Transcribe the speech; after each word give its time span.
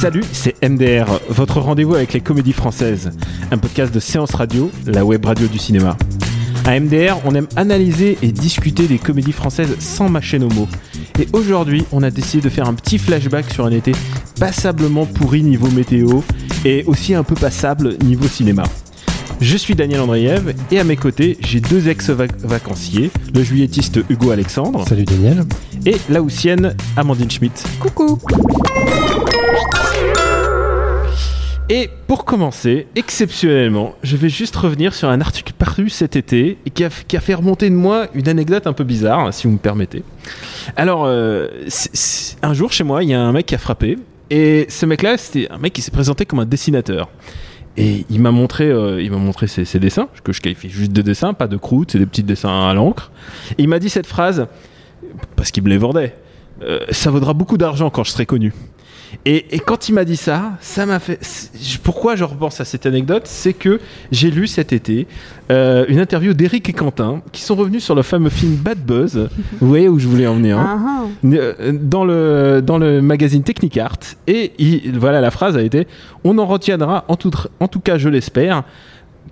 Salut, 0.00 0.24
c'est 0.32 0.66
MDR, 0.66 1.20
votre 1.28 1.60
rendez-vous 1.60 1.94
avec 1.94 2.12
les 2.12 2.20
comédies 2.20 2.52
françaises, 2.52 3.12
un 3.52 3.58
podcast 3.58 3.94
de 3.94 4.00
séance 4.00 4.34
radio, 4.34 4.70
la 4.86 5.04
web 5.04 5.24
radio 5.24 5.46
du 5.46 5.58
cinéma. 5.58 5.96
À 6.64 6.80
MDR, 6.80 7.18
on 7.24 7.34
aime 7.34 7.46
analyser 7.54 8.18
et 8.20 8.32
discuter 8.32 8.88
des 8.88 8.98
comédies 8.98 9.32
françaises 9.32 9.78
sans 9.78 10.08
mâcher 10.08 10.38
nos 10.38 10.48
mots. 10.48 10.68
Et 11.20 11.28
aujourd'hui, 11.32 11.84
on 11.92 12.02
a 12.02 12.10
décidé 12.10 12.42
de 12.42 12.48
faire 12.48 12.66
un 12.66 12.74
petit 12.74 12.98
flashback 12.98 13.50
sur 13.52 13.64
un 13.64 13.70
été 13.70 13.92
passablement 14.40 15.06
pourri 15.06 15.42
niveau 15.42 15.70
météo 15.70 16.22
et 16.64 16.82
aussi 16.86 17.14
un 17.14 17.22
peu 17.22 17.34
passable 17.34 17.96
niveau 17.98 18.26
cinéma. 18.26 18.64
Je 19.40 19.56
suis 19.56 19.74
Daniel 19.74 20.00
Andreev 20.00 20.54
et 20.70 20.78
à 20.78 20.84
mes 20.84 20.96
côtés, 20.96 21.38
j'ai 21.40 21.60
deux 21.60 21.88
ex-vacanciers, 21.88 23.10
le 23.34 23.42
juillettiste 23.42 24.00
Hugo 24.10 24.30
Alexandre 24.32 24.86
Salut 24.86 25.04
Daniel. 25.04 25.44
et 25.86 25.96
la 26.10 26.20
houssienne 26.20 26.76
Amandine 26.96 27.30
Schmitt. 27.30 27.64
Coucou 27.80 28.18
Et 31.70 31.88
pour 32.06 32.26
commencer, 32.26 32.86
exceptionnellement, 32.96 33.94
je 34.02 34.16
vais 34.16 34.28
juste 34.28 34.56
revenir 34.56 34.92
sur 34.94 35.08
un 35.08 35.22
article 35.22 35.54
paru 35.56 35.88
cet 35.88 36.16
été 36.16 36.58
et 36.66 36.70
qui 36.70 36.84
a, 36.84 36.90
qui 36.90 37.16
a 37.16 37.20
fait 37.20 37.34
remonter 37.34 37.70
de 37.70 37.74
moi 37.74 38.08
une 38.14 38.28
anecdote 38.28 38.66
un 38.66 38.74
peu 38.74 38.84
bizarre, 38.84 39.32
si 39.32 39.46
vous 39.46 39.54
me 39.54 39.58
permettez. 39.58 40.02
Alors, 40.76 41.04
euh, 41.06 41.48
un 42.42 42.52
jour 42.52 42.72
chez 42.72 42.84
moi, 42.84 43.02
il 43.04 43.08
y 43.08 43.14
a 43.14 43.20
un 43.20 43.32
mec 43.32 43.46
qui 43.46 43.54
a 43.54 43.58
frappé 43.58 43.96
et 44.28 44.66
ce 44.68 44.84
mec-là, 44.84 45.16
c'était 45.16 45.48
un 45.50 45.58
mec 45.58 45.72
qui 45.72 45.80
s'est 45.80 45.90
présenté 45.90 46.26
comme 46.26 46.40
un 46.40 46.46
dessinateur. 46.46 47.08
Et 47.80 48.04
il 48.10 48.20
m'a 48.20 48.30
montré, 48.30 48.70
euh, 48.70 49.02
ses 49.46 49.78
dessins, 49.78 50.08
que 50.22 50.34
je 50.34 50.42
qualifie 50.42 50.68
juste 50.68 50.92
de 50.92 51.00
dessins, 51.00 51.32
pas 51.32 51.46
de 51.46 51.56
croûte, 51.56 51.92
c'est 51.92 51.98
des 51.98 52.04
petits 52.04 52.22
dessins 52.22 52.68
à 52.68 52.74
l'encre. 52.74 53.10
Et 53.56 53.62
il 53.62 53.68
m'a 53.68 53.78
dit 53.78 53.88
cette 53.88 54.06
phrase, 54.06 54.48
parce 55.34 55.50
qu'il 55.50 55.62
me 55.62 55.70
les 55.70 55.78
vendait. 55.78 56.14
Euh, 56.62 56.80
ça 56.90 57.10
vaudra 57.10 57.32
beaucoup 57.32 57.56
d'argent 57.56 57.88
quand 57.88 58.04
je 58.04 58.10
serai 58.10 58.26
connu. 58.26 58.52
Et, 59.24 59.54
et 59.56 59.58
quand 59.58 59.88
il 59.88 59.94
m'a 59.94 60.04
dit 60.04 60.16
ça, 60.16 60.52
ça 60.60 60.86
m'a 60.86 60.98
fait. 60.98 61.18
Pourquoi 61.82 62.16
je 62.16 62.24
repense 62.24 62.60
à 62.60 62.64
cette 62.64 62.86
anecdote 62.86 63.22
C'est 63.26 63.52
que 63.52 63.80
j'ai 64.12 64.30
lu 64.30 64.46
cet 64.46 64.72
été 64.72 65.06
euh, 65.50 65.84
une 65.88 65.98
interview 65.98 66.32
d'Éric 66.32 66.68
et 66.68 66.72
Quentin 66.72 67.22
qui 67.32 67.42
sont 67.42 67.54
revenus 67.56 67.82
sur 67.84 67.94
le 67.94 68.02
fameux 68.02 68.30
film 68.30 68.54
Bad 68.54 68.78
Buzz. 68.78 69.28
Vous 69.60 69.68
voyez 69.68 69.88
où 69.88 69.98
je 69.98 70.06
voulais 70.08 70.26
en 70.26 70.34
venir 70.34 70.58
hein 70.58 71.08
Euh, 71.24 71.72
dans 71.72 72.04
le 72.04 72.62
dans 72.64 72.78
le 72.78 73.02
magazine 73.02 73.42
Technic 73.42 73.76
Art 73.78 73.98
et 74.26 74.52
il- 74.58 74.98
voilà 74.98 75.20
la 75.20 75.30
phrase 75.30 75.56
a 75.56 75.62
été 75.62 75.86
on 76.24 76.38
en 76.38 76.46
retiendra 76.46 77.04
en 77.08 77.16
tout 77.16 77.30
en 77.58 77.68
tout 77.68 77.80
cas 77.80 77.98
je 77.98 78.08
l'espère 78.08 78.62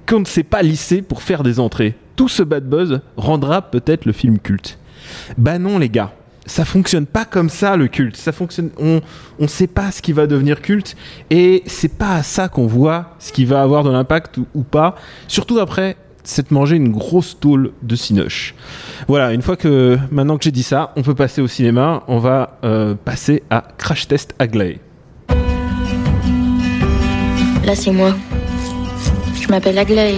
qu'on 0.06 0.20
ne 0.20 0.24
s'est 0.24 0.42
pas 0.42 0.62
lissé 0.62 1.02
pour 1.02 1.22
faire 1.22 1.42
des 1.42 1.60
entrées. 1.60 1.94
Tout 2.16 2.28
ce 2.28 2.42
bad 2.42 2.68
buzz 2.68 3.00
rendra 3.16 3.62
peut-être 3.62 4.06
le 4.06 4.12
film 4.12 4.38
culte. 4.38 4.78
Bah 5.36 5.58
non 5.58 5.78
les 5.78 5.88
gars, 5.88 6.12
ça 6.48 6.64
fonctionne 6.64 7.06
pas 7.06 7.24
comme 7.24 7.50
ça 7.50 7.77
le 7.77 7.86
culte. 7.86 8.16
Ça 8.16 8.32
fonctionne 8.32 8.70
on 8.78 9.00
on 9.38 9.46
sait 9.46 9.66
pas 9.68 9.92
ce 9.92 10.02
qui 10.02 10.12
va 10.12 10.27
devenir 10.27 10.60
culte 10.60 10.96
et 11.30 11.62
c'est 11.66 11.96
pas 11.96 12.16
à 12.16 12.22
ça 12.22 12.48
qu'on 12.48 12.66
voit 12.66 13.14
ce 13.20 13.32
qui 13.32 13.44
va 13.44 13.62
avoir 13.62 13.84
de 13.84 13.91
l'impact 13.91 14.38
ou, 14.54 14.62
pas. 14.62 14.97
Surtout 15.28 15.60
après 15.60 15.97
s'être 16.25 16.50
mangé 16.50 16.76
une 16.76 16.91
grosse 16.91 17.38
tôle 17.38 17.72
de 17.82 17.97
cinoche. 17.97 18.54
Voilà, 19.06 19.32
une 19.32 19.42
fois 19.42 19.56
que 19.56 19.98
maintenant 20.10 20.36
que 20.36 20.44
j'ai 20.44 20.50
dit 20.50 20.62
ça, 20.62 20.92
on 20.97 21.03
peut 21.03 21.14
passer 21.14 21.41
au 21.41 21.47
cinéma. 21.47 22.03
On 22.09 22.19
va 22.19 22.59
euh, 22.65 22.94
passer 23.03 23.42
à 23.48 23.62
Crash 23.78 24.09
Test 24.09 24.34
Aglaé. 24.38 24.80
Là, 27.65 27.75
c'est 27.75 27.92
moi. 27.92 28.15
Je 29.41 29.48
m'appelle 29.48 29.78
Aglaé. 29.78 30.16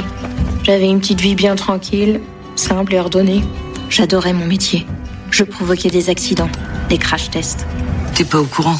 J'avais 0.64 0.88
une 0.88 1.00
petite 1.00 1.20
vie 1.20 1.34
bien 1.34 1.54
tranquille, 1.54 2.20
simple 2.56 2.94
et 2.94 2.98
ordonnée. 2.98 3.42
J'adorais 3.88 4.32
mon 4.32 4.46
métier. 4.46 4.86
Je 5.40 5.44
provoquais 5.46 5.88
des 5.88 6.10
accidents, 6.10 6.50
des 6.90 6.98
crash 6.98 7.30
tests. 7.30 7.64
T'es 8.14 8.24
pas 8.24 8.38
au 8.38 8.44
courant 8.44 8.76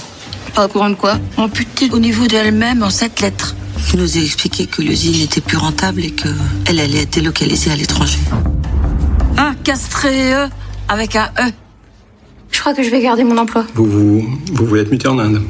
Pas 0.55 0.67
au 0.67 0.69
courant 0.69 0.91
de 0.91 0.95
quoi 0.95 1.19
Oh 1.39 1.49
putain, 1.49 1.89
au 1.91 1.99
niveau 1.99 2.27
d'elle-même, 2.27 2.83
en 2.83 2.91
sept 2.91 3.23
lettres. 3.23 3.57
Il 3.95 3.99
nous 3.99 4.19
a 4.19 4.21
expliqué 4.21 4.67
que 4.67 4.83
l'usine 4.83 5.23
était 5.23 5.41
plus 5.41 5.57
rentable 5.57 6.05
et 6.05 6.11
qu'elle 6.11 6.79
allait 6.79 7.05
être 7.05 7.15
délocalisée 7.15 7.71
à 7.71 7.77
l'étranger. 7.77 8.19
Un 9.39 9.55
castré 9.55 10.35
E 10.35 10.49
avec 10.87 11.17
un 11.17 11.31
E. 11.39 11.51
Je 12.51 12.61
crois 12.61 12.75
que 12.75 12.83
je 12.83 12.91
vais 12.91 13.01
garder 13.01 13.25
mon 13.25 13.39
emploi. 13.39 13.65
Vous, 13.75 13.87
vous, 13.87 14.39
vous 14.53 14.67
voulez 14.67 14.83
être 14.83 14.91
muté 14.91 15.09
en 15.09 15.19
Inde 15.19 15.41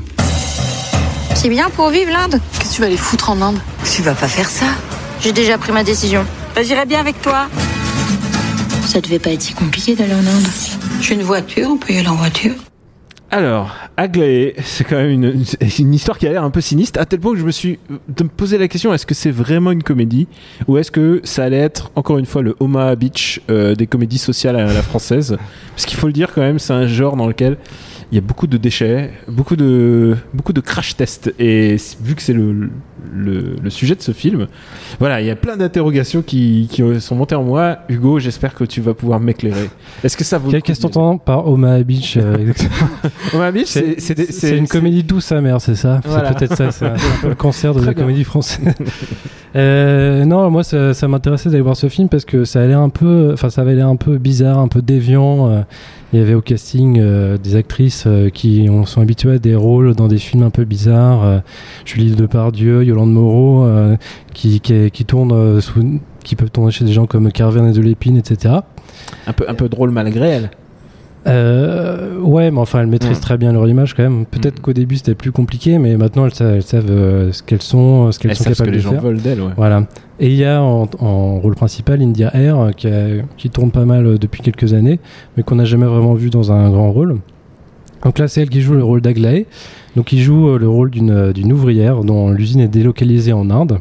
C'est 1.35 1.49
bien 1.49 1.71
pour 1.71 1.91
vivre 1.91 2.13
l'Inde. 2.13 2.41
Qu'est-ce 2.57 2.71
que 2.71 2.75
tu 2.77 2.81
vas 2.83 2.87
aller 2.87 2.97
foutre 2.97 3.31
en 3.31 3.43
Inde 3.43 3.59
Tu 3.93 4.03
vas 4.03 4.15
pas 4.15 4.29
faire 4.29 4.49
ça 4.49 4.67
J'ai 5.21 5.33
déjà 5.33 5.59
pris 5.59 5.73
ma 5.73 5.83
décision. 5.83 6.25
Bah, 6.55 6.63
J'irai 6.63 6.87
bien 6.87 7.01
avec 7.01 7.21
toi. 7.21 7.49
Ça 8.87 9.01
devait 9.01 9.19
pas 9.19 9.31
être 9.31 9.43
si 9.43 9.55
compliqué 9.55 9.97
d'aller 9.97 10.15
en 10.15 10.19
Inde. 10.19 10.47
Une 11.09 11.23
voiture, 11.23 11.71
on 11.71 11.77
peut 11.77 11.95
y 11.95 11.99
aller 11.99 12.09
en 12.09 12.15
voiture. 12.15 12.53
Alors, 13.31 13.75
Aglaé, 13.97 14.55
c'est 14.63 14.85
quand 14.85 14.97
même 14.97 15.11
une, 15.11 15.45
une 15.79 15.95
histoire 15.95 16.19
qui 16.19 16.27
a 16.27 16.31
l'air 16.31 16.45
un 16.45 16.51
peu 16.51 16.61
sinistre, 16.61 17.01
à 17.01 17.07
tel 17.07 17.21
point 17.21 17.33
que 17.33 17.39
je 17.39 17.45
me 17.45 17.51
suis 17.51 17.79
me 17.91 18.29
poser 18.29 18.59
la 18.59 18.69
question 18.69 18.93
est-ce 18.93 19.07
que 19.07 19.15
c'est 19.15 19.31
vraiment 19.31 19.73
une 19.73 19.83
comédie 19.83 20.29
ou 20.69 20.79
est-ce 20.79 20.91
que 20.91 21.21
ça 21.25 21.45
allait 21.45 21.59
être 21.59 21.91
encore 21.97 22.19
une 22.19 22.27
fois 22.27 22.43
le 22.43 22.55
Omaha 22.61 22.97
Beach 22.97 23.41
euh, 23.51 23.75
des 23.75 23.87
comédies 23.87 24.19
sociales 24.19 24.57
à 24.57 24.73
la 24.73 24.83
française? 24.83 25.37
Parce 25.71 25.87
qu'il 25.87 25.99
faut 25.99 26.07
le 26.07 26.13
dire 26.13 26.33
quand 26.35 26.43
même, 26.43 26.59
c'est 26.59 26.73
un 26.73 26.87
genre 26.87 27.17
dans 27.17 27.27
lequel 27.27 27.57
il 28.13 28.17
y 28.17 28.19
a 28.19 28.21
beaucoup 28.21 28.47
de 28.49 28.57
déchets, 28.57 29.13
beaucoup 29.29 29.55
de 29.57 30.17
beaucoup 30.35 30.53
de 30.53 30.61
crash 30.61 30.97
tests 30.97 31.33
et 31.39 31.77
vu 32.03 32.15
que 32.17 32.23
c'est 32.23 32.33
le, 32.33 32.69
le, 33.15 33.57
le 33.63 33.71
sujet 33.71 33.95
de 33.95 34.03
ce 34.03 34.11
film, 34.13 34.47
voilà, 34.99 35.21
il 35.21 35.27
y 35.27 35.31
a 35.31 35.37
plein 35.37 35.57
d'interrogations 35.57 36.23
qui, 36.23 36.69
qui 36.71 36.83
sont 37.01 37.15
montées 37.15 37.37
en 37.37 37.45
moi. 37.45 37.79
Hugo, 37.89 38.19
j'espère 38.19 38.55
que 38.55 38.65
tu 38.65 38.81
vas 38.81 38.95
pouvoir 38.95 39.21
m'éclairer. 39.21 39.71
Est-ce 40.03 40.17
que 40.17 40.25
ça 40.25 40.39
vaut 40.39 40.51
le 40.51 40.59
coup 40.59 40.65
Qu'est-ce 40.67 40.81
que 40.81 40.87
de- 40.89 40.93
t'entends 40.93 41.19
par 41.19 41.47
Omaha 41.47 41.83
Beach 41.85 42.17
euh, 42.17 42.37
exactement 42.39 42.89
Omaha 43.35 43.53
Beach, 43.53 43.69
C'est 43.99 44.57
une 44.59 44.67
comédie 44.69 45.05
douce 45.05 45.31
amère, 45.33 45.61
c'est 45.61 45.77
ça 45.77 46.01
Voilà. 46.05 46.29
C'est 46.31 46.35
peut-être 46.39 46.57
ça, 46.57 46.71
c'est 46.73 46.87
un, 46.87 46.95
peu 47.23 47.29
le 47.29 47.35
cancer 47.37 47.75
de 47.75 47.81
la 47.85 47.95
comédie 47.95 48.25
française. 48.25 48.61
Euh, 49.57 50.25
non, 50.25 50.49
moi 50.49 50.63
ça, 50.63 50.95
ça 50.95 51.09
m'intéressait 51.09 51.51
d'aller 51.51 51.61
voir 51.63 51.77
ce 51.77 51.89
film 51.89 52.09
parce 52.09 52.25
que 52.25 52.45
ça 52.45 52.63
allait 52.63 52.73
un 52.73 52.89
peu, 52.89 53.31
enfin 53.33 53.51
ça 53.51 53.63
avait 53.63 53.75
l'air 53.75 53.89
un 53.89 53.97
peu 53.97 54.17
bizarre, 54.17 54.59
un 54.59 54.69
peu 54.69 54.81
déviant. 54.81 55.51
euh, 55.51 55.63
Il 56.13 56.19
y 56.19 56.23
avait 56.23 56.35
au 56.35 56.41
casting 56.41 56.99
euh, 56.99 57.39
des 57.39 57.55
actrices 57.55 58.05
euh, 58.07 58.31
qui 58.31 58.67
ont, 58.69 58.85
sont 58.85 59.01
habituées 59.01 59.35
à 59.35 59.39
des 59.39 59.55
rôles 59.55 59.95
dans 59.95 60.09
des 60.09 60.19
films 60.19 60.43
un 60.43 60.51
peu 60.51 60.65
bizarres. 60.65 61.25
euh, 61.25 61.39
Julie 61.85 62.11
Depardieu, 62.17 62.83
Yolande 62.85 63.13
Moreau, 63.13 63.65
euh, 63.65 63.97
qui, 64.35 64.61
qui, 64.61 64.91
qui 64.91 65.05
tournent 65.05 65.31
euh, 65.33 65.61
sous- 65.61 66.01
qui 66.25 66.35
peuvent 66.37 66.51
tourner 66.51 66.73
chez 66.73 66.85
des 66.85 66.93
gens 66.93 67.07
comme 67.07 67.31
Carver 67.31 67.69
et 67.69 67.73
de 67.73 67.81
l'Épine, 67.81 68.17
etc. 68.17 68.57
un 69.27 69.33
peu 69.33 69.45
un 69.49 69.55
peu 69.55 69.69
drôle 69.69 69.91
malgré 69.91 70.29
elle. 70.29 70.51
Euh, 71.27 72.19
ouais, 72.21 72.51
mais 72.51 72.59
enfin, 72.61 72.81
elles 72.81 72.87
maîtrisent 72.87 73.19
Mm. 73.19 73.23
très 73.23 73.37
bien 73.39 73.53
leur 73.53 73.69
image 73.69 73.95
quand 73.95 74.03
même. 74.03 74.25
Peut-être 74.27 74.59
Mm. 74.59 74.63
qu'au 74.63 74.73
début 74.73 74.97
c'était 74.97 75.15
plus 75.15 75.33
compliqué, 75.33 75.79
mais 75.79 75.97
maintenant 75.97 76.25
elles, 76.25 76.35
savent, 76.35 76.55
elles 76.55 76.63
savent, 76.63 76.91
euh, 76.91 77.33
ce 77.33 77.43
qu'elles 77.43 77.61
sont, 77.63 78.11
ce 78.11 78.19
qu'elles 78.19 78.31
Elles 78.31 78.37
sont 78.39 78.45
ce 78.45 78.49
que 78.51 78.55
capables 78.55 78.71
les 78.71 78.77
de 78.79 78.83
gens 78.83 78.91
faire. 78.93 79.03
veulent 79.03 79.17
ouais. 79.19 79.53
Voilà. 79.57 79.85
Et 80.19 80.29
il 80.29 80.35
y 80.37 80.45
a 80.45 80.63
en, 80.63 80.89
en 80.99 81.39
rôle 81.39 81.55
principal 81.55 82.01
India 82.03 82.35
Air 82.35 82.59
euh, 82.59 82.71
qui, 82.71 82.87
a- 82.89 83.23
qui 83.37 83.51
tourne 83.51 83.71
pas 83.71 83.85
mal 83.85 84.07
euh, 84.07 84.19
depuis 84.19 84.43
quelques 84.43 84.73
années, 84.73 84.99
mais 85.37 85.43
qu'on 85.43 85.57
n'a 85.57 85.65
jamais 85.67 85.87
vraiment 85.87 86.15
vu 86.15 86.31
dans 86.31 86.53
un 86.53 86.71
grand 86.71 86.91
rôle. 86.91 87.17
Donc 88.05 88.19
là, 88.19 88.27
c'est 88.29 88.41
elle 88.41 88.49
qui 88.49 88.63
joue 88.63 88.73
le 88.75 88.83
rôle 88.83 89.03
d'Aglaé. 89.03 89.47
Donc 89.97 90.13
il 90.13 90.21
joue 90.21 90.57
le 90.57 90.69
rôle 90.69 90.91
d'une 90.91 91.33
d'une 91.33 91.53
ouvrière 91.53 92.03
dont 92.03 92.31
l'usine 92.31 92.61
est 92.61 92.69
délocalisée 92.69 93.35
en 93.35 93.51
Inde. 93.51 93.79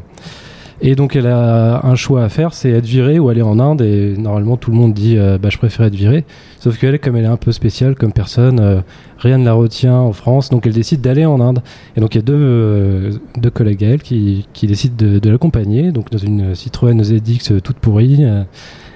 Et 0.82 0.94
donc 0.94 1.14
elle 1.14 1.26
a 1.26 1.84
un 1.84 1.94
choix 1.94 2.24
à 2.24 2.28
faire, 2.30 2.54
c'est 2.54 2.70
être 2.70 2.86
virée 2.86 3.18
ou 3.18 3.28
aller 3.28 3.42
en 3.42 3.58
Inde. 3.58 3.82
Et 3.82 4.16
normalement 4.16 4.56
tout 4.56 4.70
le 4.70 4.76
monde 4.78 4.94
dit 4.94 5.18
euh, 5.18 5.36
bah, 5.38 5.50
je 5.50 5.58
préfère 5.58 5.86
être 5.86 5.94
virée. 5.94 6.24
Sauf 6.58 6.78
qu'elle, 6.78 6.98
comme 6.98 7.16
elle 7.16 7.24
est 7.24 7.28
un 7.28 7.36
peu 7.36 7.52
spéciale 7.52 7.94
comme 7.94 8.12
personne, 8.12 8.60
euh, 8.60 8.80
rien 9.18 9.36
ne 9.36 9.44
la 9.44 9.52
retient 9.52 9.96
en 9.96 10.12
France. 10.12 10.48
Donc 10.48 10.66
elle 10.66 10.72
décide 10.72 11.02
d'aller 11.02 11.26
en 11.26 11.40
Inde. 11.40 11.60
Et 11.96 12.00
donc 12.00 12.14
il 12.14 12.18
y 12.18 12.20
a 12.20 12.24
deux, 12.24 12.34
euh, 12.34 13.10
deux 13.36 13.50
collègues 13.50 13.84
à 13.84 13.88
elle 13.88 14.02
qui, 14.02 14.46
qui 14.54 14.66
décident 14.66 14.94
de, 14.96 15.18
de 15.18 15.30
l'accompagner. 15.30 15.92
Donc 15.92 16.10
dans 16.10 16.18
une 16.18 16.54
Citroën 16.54 17.02
ZX 17.02 17.60
toute 17.62 17.76
pourrie. 17.76 18.24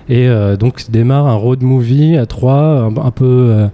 et 0.09 0.29
donc 0.59 0.91
démarre 0.91 1.27
un 1.27 1.35
road 1.35 1.63
movie 1.63 2.17
à 2.17 2.27
trois, 2.27 2.91
un, 2.97 3.11
peu... 3.11 3.67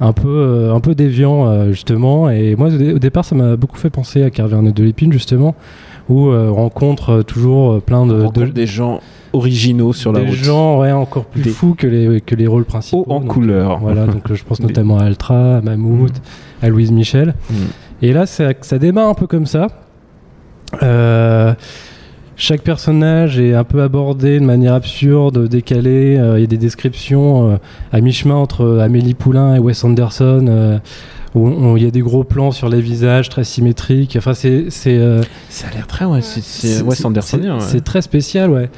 un 0.00 0.12
peu, 0.12 0.70
un 0.72 0.80
peu 0.80 0.94
déviant 0.94 1.70
justement 1.70 2.28
et 2.30 2.56
moi 2.56 2.68
au 2.68 2.98
départ 2.98 3.24
ça 3.24 3.36
m'a 3.36 3.56
beaucoup 3.56 3.76
fait 3.76 3.90
penser 3.90 4.22
à 4.24 4.30
Carverne 4.30 4.72
de 4.72 4.82
l'épine 4.82 5.12
justement 5.12 5.54
où 6.10 6.28
euh, 6.28 6.48
on 6.50 6.54
rencontre 6.56 7.10
euh, 7.10 7.22
toujours 7.22 7.72
euh, 7.72 7.80
plein 7.80 8.04
de, 8.04 8.26
de- 8.34 8.46
des 8.46 8.66
gens 8.66 9.00
originaux 9.32 9.92
sur 9.92 10.12
la 10.12 10.20
des 10.20 10.26
route. 10.26 10.34
gens 10.36 10.78
ouais, 10.80 10.90
encore 10.92 11.24
plus 11.24 11.42
Des- 11.42 11.50
fous 11.50 11.74
que 11.78 11.86
les, 11.86 12.20
que 12.20 12.34
les 12.34 12.46
rôles 12.48 12.64
principaux. 12.64 13.06
En 13.08 13.20
Donc, 13.20 13.28
couleur. 13.28 13.78
Voilà, 13.78 14.06
donc 14.06 14.28
euh, 14.30 14.34
je 14.34 14.44
pense 14.44 14.58
Des- 14.60 14.66
notamment 14.66 14.98
à 14.98 15.04
Altra, 15.04 15.56
à 15.58 15.60
Mammouth, 15.60 16.20
à 16.62 16.68
Louise 16.68 16.90
Michel. 16.92 17.34
Mm. 17.48 17.54
Et 18.02 18.12
là, 18.12 18.26
ça, 18.26 18.50
ça 18.60 18.78
démarre 18.78 19.08
un 19.08 19.14
peu 19.14 19.26
comme 19.26 19.46
ça. 19.46 19.68
Euh, 20.82 21.52
chaque 22.36 22.62
personnage 22.62 23.38
est 23.38 23.54
un 23.54 23.64
peu 23.64 23.82
abordé 23.82 24.40
de 24.40 24.44
manière 24.44 24.72
absurde, 24.74 25.46
décalée. 25.48 26.16
Euh, 26.16 26.38
Il 26.38 26.40
y 26.40 26.44
a 26.44 26.46
des 26.46 26.56
descriptions 26.56 27.50
euh, 27.50 27.56
à 27.92 28.00
mi-chemin 28.00 28.34
entre 28.36 28.78
Amélie 28.78 29.14
Poulain 29.14 29.54
et 29.54 29.58
Wes 29.58 29.84
Anderson. 29.84 30.80
Où 31.34 31.46
on- 31.48 31.76
il 31.76 31.84
y 31.84 31.86
a 31.86 31.90
des 31.90 32.00
gros 32.00 32.24
plans 32.24 32.50
sur 32.50 32.68
les 32.68 32.80
visages 32.80 33.28
très 33.28 33.44
symétriques. 33.44 34.16
Enfin, 34.16 34.34
c'est 34.34 34.66
euh, 34.88 35.22
Ça 35.48 35.68
a 35.68 35.74
l'air 35.74 35.86
très, 35.86 36.04
ouais, 36.04 36.22
c'est- 36.22 36.40
c'est- 36.42 36.82
ouais. 36.82 36.94
C'est 37.60 37.84
très 37.84 38.02
spécial, 38.02 38.50
ouais. 38.50 38.68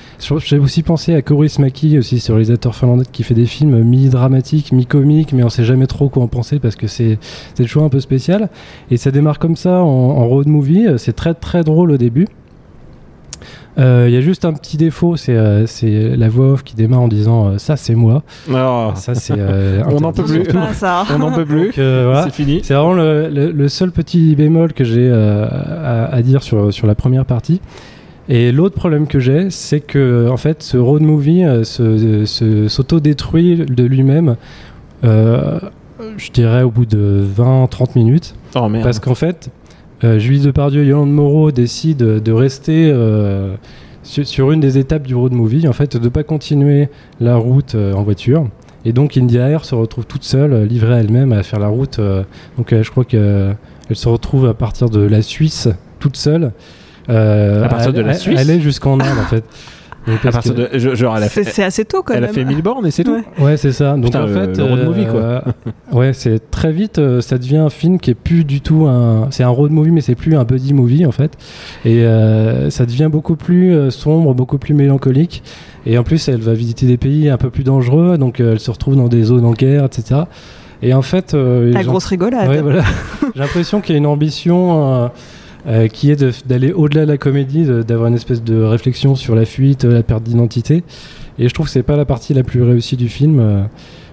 J'ai 0.45 0.59
aussi 0.59 0.83
pensé 0.83 1.15
à 1.15 1.23
Coris 1.23 1.59
Maki, 1.59 1.99
aussi, 1.99 2.21
ce 2.21 2.31
réalisateur 2.33 2.75
finlandais 2.75 3.05
qui 3.11 3.23
fait 3.23 3.35
des 3.35 3.47
films 3.47 3.83
mi-dramatiques, 3.83 4.73
mi-comiques, 4.73 5.33
mais 5.33 5.43
on 5.43 5.49
sait 5.49 5.65
jamais 5.65 5.87
trop 5.87 6.09
quoi 6.09 6.23
en 6.23 6.29
penser 6.29 6.59
parce 6.59 6.77
que 6.77 6.87
c'est 6.87 7.19
c'est 7.55 7.65
toujours 7.65 7.85
un 7.85 7.89
peu 7.89 8.01
spécial. 8.01 8.51
Et 8.91 8.97
ça 8.97 9.11
démarre 9.11 9.39
comme 9.39 9.57
ça 9.57 9.81
en, 9.83 9.87
en 9.87 10.27
road 10.29 10.47
movie. 10.49 10.87
C'est 10.99 11.15
très 11.15 11.35
très 11.35 11.63
drôle 11.65 11.91
au 11.93 11.97
début. 11.97 12.27
Euh, 13.79 14.05
Il 14.09 14.13
y 14.15 14.17
a 14.17 14.21
juste 14.21 14.45
un 14.45 14.53
petit 14.53 14.77
défaut, 14.77 15.17
c'est 15.17 15.35
euh, 15.35 15.67
c'est 15.67 16.15
la 16.17 16.29
voix 16.29 16.53
off 16.53 16.63
qui 16.63 16.75
démarre 16.75 17.01
en 17.01 17.09
disant 17.09 17.47
euh, 17.49 17.59
ça 17.59 17.77
c'est 17.77 17.95
moi. 17.95 18.23
Oh, 18.53 18.91
Ça 18.95 19.15
c'est 19.15 19.35
euh, 19.39 19.83
On 19.89 20.01
n'en 20.01 20.13
peut 20.13 20.25
plus. 20.25 20.45
surtout. 20.45 20.59
Pas 20.59 20.75
ça. 20.75 21.05
on 21.15 21.19
n'en 21.19 21.33
peut 21.33 21.47
plus. 21.47 21.73
Euh, 21.79 22.03
voilà. 22.07 22.25
C'est 22.25 22.35
fini. 22.35 22.61
C'est 22.63 22.75
vraiment 22.75 22.93
le, 22.95 23.29
le- 23.29 23.51
le 23.51 23.69
seul 23.69 23.91
petit 23.91 24.37
bémol 24.37 24.73
que 24.75 24.85
j'ai 24.85 25.09
euh, 25.11 25.47
à, 25.49 26.05
à 26.15 26.23
dire 26.23 26.43
sur, 26.43 26.73
sur 26.73 26.87
la 26.87 26.95
première 26.95 27.25
partie. 27.25 27.61
Et 28.29 28.53
l'autre 28.53 28.75
problème 28.77 29.07
que 29.07 29.19
j'ai, 29.19 29.49
c'est 29.51 29.81
que 29.81 30.29
en 30.31 30.37
fait, 30.37 30.63
ce 30.63 30.77
road 30.77 31.03
movie 31.03 31.43
euh, 31.43 31.65
se- 31.65 32.25
se- 32.27 32.69
s'auto-détruit 32.69 33.65
de 33.67 33.85
lui-même, 33.85 34.37
euh, 35.05 35.59
je 36.19 36.31
dirais 36.31 36.63
au 36.63 36.71
bout 36.71 36.87
de 36.87 37.25
20-30 37.39 37.91
minutes. 37.97 38.35
Oh 38.55 38.69
merde. 38.69 38.85
Parce 38.85 38.99
qu'en 39.01 39.15
fait, 39.15 39.49
euh, 40.05 40.19
Julie 40.19 40.41
Depardieu 40.41 40.83
et 40.83 40.87
Yolande 40.87 41.13
Moreau 41.13 41.51
décident 41.53 42.19
de 42.19 42.33
rester 42.33 42.91
euh, 42.93 43.55
sur, 44.03 44.27
sur 44.27 44.51
une 44.53 44.61
des 44.61 44.79
étapes 44.79 45.05
du 45.07 45.15
road 45.15 45.33
movie, 45.33 45.69
en 45.69 45.73
fait, 45.73 45.97
de 45.97 46.03
ne 46.05 46.09
pas 46.09 46.23
continuer 46.25 46.89
la 47.21 47.37
route 47.37 47.75
euh, 47.75 47.93
en 47.95 48.03
voiture. 48.03 48.49
Et 48.85 48.93
donc 48.93 49.17
India 49.17 49.49
Air 49.49 49.65
se 49.65 49.75
retrouve 49.77 50.07
toute 50.07 50.25
seule, 50.25 50.53
euh, 50.53 50.65
livrée 50.67 50.95
à 50.95 50.99
elle-même, 50.99 51.33
à 51.33 51.43
faire 51.45 51.61
la 51.61 51.69
route. 51.69 51.99
euh, 52.01 52.25
donc 52.59 52.73
euh, 52.73 52.83
je 52.83 52.91
crois 52.91 53.05
qu'elle 53.05 53.57
se 53.93 54.09
retrouve 54.09 54.47
à 54.47 54.55
partir 54.55 54.91
de 54.91 55.01
la 55.01 55.23
Suisse, 55.23 55.69
toute 56.01 56.17
seule. 56.17 56.51
euh, 57.09 57.65
À 57.65 57.69
partir 57.69 57.93
de 57.93 58.01
la 58.01 58.15
Suisse 58.15 58.39
Elle 58.41 58.51
est 58.51 58.61
jusqu'en 58.61 58.95
Inde, 58.99 59.19
en 59.21 59.27
fait. 59.29 59.45
Donc, 60.07 60.17
À 60.17 60.23
parce 60.23 60.35
partir 60.35 60.55
que- 60.55 60.73
de, 60.75 60.79
je- 60.79 60.95
genre, 60.95 61.17
elle 61.17 61.23
a 61.23 61.29
C'est 61.29 61.45
fait, 61.45 61.51
c'est 61.51 61.63
assez 61.63 61.85
tôt 61.85 62.03
quand 62.03 62.15
elle 62.15 62.25
a 62.25 62.27
même. 62.27 62.35
fait 62.35 62.45
1000 62.45 62.61
bornes 62.63 62.87
et 62.87 62.91
c'est 62.91 63.05
tout. 63.05 63.23
Ouais. 63.39 63.57
C'est 63.57 63.71
ça. 63.73 63.93
Donc 63.95 64.07
Putain, 64.07 64.25
en 64.25 64.27
le- 64.27 64.33
fait, 64.35 64.57
le 64.59 64.65
road 64.65 64.85
movie, 64.85 65.07
quoi. 65.07 65.21
euh, 65.21 65.41
ouais, 65.93 66.13
c'est 66.13 66.51
très 66.51 66.73
vite, 66.73 66.99
euh, 66.99 67.21
ça 67.21 67.39
devient 67.39 67.59
un 67.59 67.71
film 67.71 68.01
qui 68.01 68.11
est 68.11 68.15
plus 68.15 68.45
du 68.45 68.61
tout 68.61 68.87
un. 68.89 69.29
C'est 69.31 69.45
un 69.45 69.49
road 69.49 69.71
movie, 69.71 69.91
mais 69.93 70.01
c'est 70.01 70.15
plus 70.17 70.35
un 70.37 70.45
buddy 70.45 70.75
movie 70.75 71.07
en 71.07 71.13
fait. 71.13 71.33
Et 71.85 72.05
euh, 72.05 72.69
ça 72.71 72.85
devient 72.87 73.09
beaucoup 73.13 73.37
plus 73.37 73.75
euh, 73.75 73.91
sombre, 73.91 74.35
beaucoup 74.35 74.59
plus 74.59 74.75
mélancolique. 74.75 75.43
Et 75.87 75.99
en 75.99 76.03
plus, 76.05 76.29
elle 76.29 76.41
va 76.41 76.55
visiter 76.55 76.87
des 76.87 76.97
pays 76.97 77.29
un 77.29 77.37
peu 77.39 77.51
plus 77.51 77.65
dangereux, 77.65 78.19
donc 78.19 78.41
euh, 78.41 78.53
elle 78.53 78.61
se 78.61 78.71
retrouve 78.71 78.97
dans 78.97 79.09
des 79.09 79.23
zones 79.25 79.45
en 79.45 79.53
guerre, 79.53 79.85
etc. 79.85 80.23
Et 80.83 80.95
en 80.95 81.03
fait, 81.03 81.35
euh, 81.35 81.73
La 81.73 81.81
j'ai- 81.83 81.87
grosse 81.87 82.07
rigolade. 82.07 82.49
Ouais, 82.49 82.61
voilà. 82.61 82.83
J'ai 83.35 83.41
l'impression 83.41 83.81
qu'il 83.81 83.93
y 83.95 83.97
a 83.97 83.99
une 83.99 84.07
ambition 84.07 85.05
euh, 85.05 85.09
euh, 85.67 85.89
qui 85.89 86.11
est 86.11 86.47
d'aller 86.47 86.73
au-delà 86.73 87.05
de 87.07 87.11
la 87.11 87.19
comédie, 87.19 87.65
d'avoir 87.65 88.09
une 88.09 88.15
espèce 88.17 88.43
de 88.43 88.63
réflexion 88.63 89.15
sur 89.15 89.35
la 89.35 89.45
fuite, 89.45 89.85
la 89.85 90.03
perte 90.03 90.23
d'identité. 90.23 90.83
Et 91.39 91.49
je 91.49 91.55
trouve 91.55 91.67
que 91.67 91.73
c'est 91.73 91.83
pas 91.83 91.97
la 91.97 92.05
partie 92.05 92.35
la 92.35 92.43
plus 92.43 92.63
réussie 92.63 92.97
du 92.97 93.09
film. 93.09 93.41
Euh, 93.41 93.63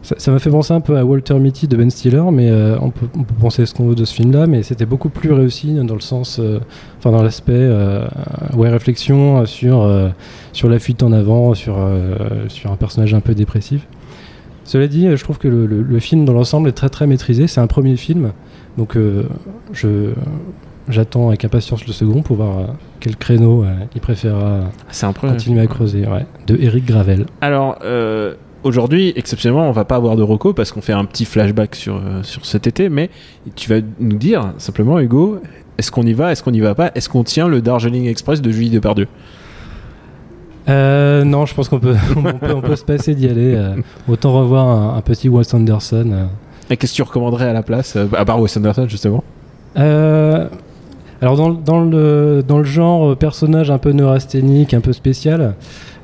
Ça 0.01 0.31
m'a 0.31 0.39
fait 0.39 0.49
penser 0.49 0.73
un 0.73 0.79
peu 0.79 0.97
à 0.97 1.03
Walter 1.03 1.37
Mitty 1.37 1.67
de 1.67 1.75
Ben 1.75 1.89
Stiller, 1.91 2.23
mais 2.31 2.49
euh, 2.49 2.77
on, 2.81 2.89
peut, 2.89 3.07
on 3.17 3.23
peut 3.23 3.35
penser 3.39 3.65
ce 3.65 3.73
qu'on 3.73 3.87
veut 3.87 3.95
de 3.95 4.05
ce 4.05 4.13
film-là, 4.13 4.47
mais 4.47 4.63
c'était 4.63 4.85
beaucoup 4.85 5.09
plus 5.09 5.33
réussi 5.33 5.73
dans 5.73 5.93
le 5.93 5.99
sens, 5.99 6.39
euh, 6.39 6.59
dans 7.03 7.21
l'aspect, 7.21 7.51
euh, 7.53 8.07
ouais, 8.55 8.69
réflexion 8.69 9.45
sur 9.45 9.81
euh, 9.81 10.09
sur 10.53 10.69
la 10.69 10.79
fuite 10.79 11.03
en 11.03 11.11
avant, 11.11 11.53
sur 11.53 11.75
euh, 11.77 12.15
sur 12.47 12.71
un 12.71 12.77
personnage 12.77 13.13
un 13.13 13.19
peu 13.19 13.35
dépressif. 13.35 13.85
Cela 14.63 14.87
dit, 14.87 15.07
euh, 15.07 15.17
je 15.17 15.23
trouve 15.23 15.37
que 15.37 15.47
le, 15.47 15.99
film 15.99 16.23
dans 16.25 16.33
l'ensemble 16.33 16.69
est 16.69 16.73
très 16.73 16.89
très 16.89 17.05
maîtrisé. 17.05 17.47
C'est 17.47 17.59
un 17.59 17.67
premier 17.67 17.97
film, 17.97 18.31
donc 18.77 18.95
euh, 18.95 19.23
je 19.73 20.11
j'attends 20.89 21.29
avec 21.29 21.45
impatience 21.45 21.85
le 21.87 21.93
second 21.93 22.21
pour 22.21 22.35
voir 22.37 22.57
euh, 22.57 22.63
quel 22.99 23.15
créneau 23.15 23.63
euh, 23.63 23.73
il 23.95 24.01
préférera 24.01 24.61
peu. 25.13 25.27
continuer 25.29 25.61
à 25.61 25.67
creuser. 25.67 26.05
Ouais, 26.07 26.25
de 26.47 26.57
Eric 26.59 26.85
Gravel. 26.85 27.25
Alors, 27.41 27.77
euh, 27.83 28.33
aujourd'hui, 28.63 29.13
exceptionnellement, 29.15 29.67
on 29.69 29.71
va 29.71 29.85
pas 29.85 29.95
avoir 29.95 30.15
de 30.15 30.23
reco 30.23 30.53
parce 30.53 30.71
qu'on 30.71 30.81
fait 30.81 30.93
un 30.93 31.05
petit 31.05 31.25
flashback 31.25 31.75
sur, 31.75 31.95
euh, 31.95 32.23
sur 32.23 32.45
cet 32.45 32.67
été, 32.67 32.89
mais 32.89 33.09
tu 33.55 33.69
vas 33.69 33.79
nous 33.99 34.17
dire 34.17 34.53
simplement, 34.57 34.99
Hugo, 34.99 35.39
est-ce 35.77 35.91
qu'on 35.91 36.03
y 36.03 36.13
va, 36.13 36.31
est-ce 36.31 36.43
qu'on 36.43 36.53
y 36.53 36.59
va 36.59 36.75
pas, 36.75 36.91
est-ce 36.95 37.07
qu'on 37.07 37.23
tient 37.23 37.47
le 37.47 37.61
Darjeeling 37.61 38.07
Express 38.07 38.41
de 38.41 38.51
Julie 38.51 38.69
Depardieu? 38.69 39.07
Euh, 40.67 41.23
non, 41.23 41.45
je 41.45 41.55
pense 41.55 41.69
qu'on 41.69 41.79
peut, 41.79 41.95
on 42.15 42.21
peut, 42.21 42.53
on 42.55 42.61
peut 42.61 42.75
se 42.75 42.83
passer 42.83 43.15
d'y 43.15 43.27
aller. 43.27 43.55
euh, 43.55 43.75
autant 44.07 44.33
revoir 44.33 44.67
un, 44.67 44.97
un 44.97 45.01
petit 45.01 45.29
Wes 45.29 45.51
Anderson. 45.53 46.09
euh. 46.11 46.25
Et 46.69 46.77
qu'est-ce 46.77 46.91
que 46.91 46.97
tu 46.97 47.01
recommanderais 47.03 47.47
à 47.49 47.53
la 47.53 47.63
place, 47.63 47.95
euh, 47.95 48.07
à 48.15 48.25
part 48.25 48.39
Wes 48.39 48.55
Anderson, 48.55 48.85
justement? 48.87 49.23
Euh, 49.77 50.47
alors 51.21 51.35
dans, 51.35 51.49
dans 51.49 51.81
le, 51.81 52.43
dans 52.47 52.57
le 52.59 52.63
genre 52.63 53.11
euh, 53.11 53.15
personnage 53.15 53.71
un 53.71 53.77
peu 53.77 53.91
neurasthénique, 53.91 54.73
un 54.73 54.81
peu 54.81 54.93
spécial, 54.93 55.55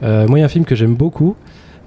euh, 0.04 0.28
moi 0.28 0.38
il 0.40 0.42
y 0.42 0.44
a 0.44 0.46
un 0.46 0.50
film 0.50 0.66
que 0.66 0.76
j'aime 0.76 0.96
beaucoup, 0.96 1.36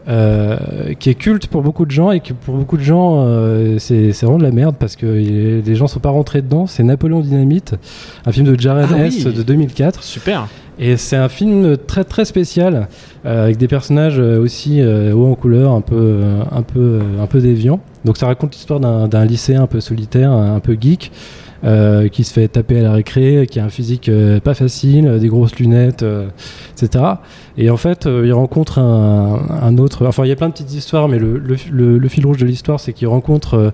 euh, 0.08 0.56
qui 0.98 1.10
est 1.10 1.14
culte 1.14 1.48
pour 1.48 1.60
beaucoup 1.62 1.84
de 1.84 1.90
gens 1.90 2.10
et 2.12 2.20
que 2.20 2.32
pour 2.32 2.54
beaucoup 2.54 2.78
de 2.78 2.82
gens 2.82 3.24
euh, 3.26 3.76
c'est 3.78 4.12
c'est 4.12 4.24
vraiment 4.24 4.38
de 4.38 4.44
la 4.44 4.52
merde 4.52 4.76
parce 4.78 4.96
que 4.96 5.20
il- 5.20 5.60
les 5.62 5.74
gens 5.74 5.86
sont 5.86 6.00
pas 6.00 6.08
rentrés 6.10 6.40
dedans. 6.40 6.66
C'est 6.66 6.82
Napoléon 6.82 7.20
Dynamite, 7.20 7.74
un 8.24 8.32
film 8.32 8.46
de 8.46 8.58
Jared 8.58 8.86
Ah 8.90 8.94
oui. 9.00 9.06
Hess 9.08 9.24
de 9.24 9.42
2004. 9.42 10.02
Super 10.02 10.48
Et 10.78 10.96
c'est 10.96 11.16
un 11.16 11.28
film 11.28 11.76
très 11.76 12.04
très 12.04 12.24
spécial 12.24 12.88
euh, 13.26 13.44
avec 13.44 13.58
des 13.58 13.68
personnages 13.68 14.18
euh, 14.18 14.40
aussi 14.40 14.80
euh, 14.80 15.12
hauts 15.12 15.26
en 15.30 15.34
couleur, 15.34 15.72
un 15.72 15.82
peu 15.82 16.20
un 16.50 16.62
peu 16.62 17.00
un 17.20 17.26
peu 17.26 17.40
déviants. 17.40 17.80
Donc 18.06 18.16
ça 18.16 18.26
raconte 18.26 18.54
l'histoire 18.54 18.80
d'un 18.80 19.08
d'un 19.08 19.26
lycéen 19.26 19.62
un 19.64 19.66
peu 19.66 19.80
solitaire, 19.80 20.30
un 20.32 20.60
peu 20.60 20.74
geek. 20.80 21.12
Euh, 21.64 22.08
qui 22.08 22.24
se 22.24 22.32
fait 22.32 22.48
taper 22.48 22.78
à 22.80 22.82
la 22.82 22.92
récré, 22.92 23.46
qui 23.50 23.58
a 23.58 23.64
un 23.64 23.68
physique 23.68 24.08
euh, 24.08 24.40
pas 24.40 24.54
facile, 24.54 25.18
des 25.18 25.28
grosses 25.28 25.56
lunettes, 25.56 26.02
euh, 26.02 26.28
etc. 26.80 27.04
Et 27.56 27.70
en 27.70 27.76
fait, 27.76 28.06
euh, 28.06 28.22
il 28.24 28.32
rencontre 28.32 28.78
un, 28.78 29.78
autre. 29.78 30.06
Enfin, 30.06 30.24
il 30.24 30.28
y 30.28 30.32
a 30.32 30.36
plein 30.36 30.48
de 30.48 30.52
petites 30.52 30.72
histoires, 30.72 31.08
mais 31.08 31.18
le, 31.18 32.08
fil 32.08 32.26
rouge 32.26 32.38
de 32.38 32.46
l'histoire, 32.46 32.78
c'est 32.80 32.92
qu'il 32.92 33.08
rencontre 33.08 33.72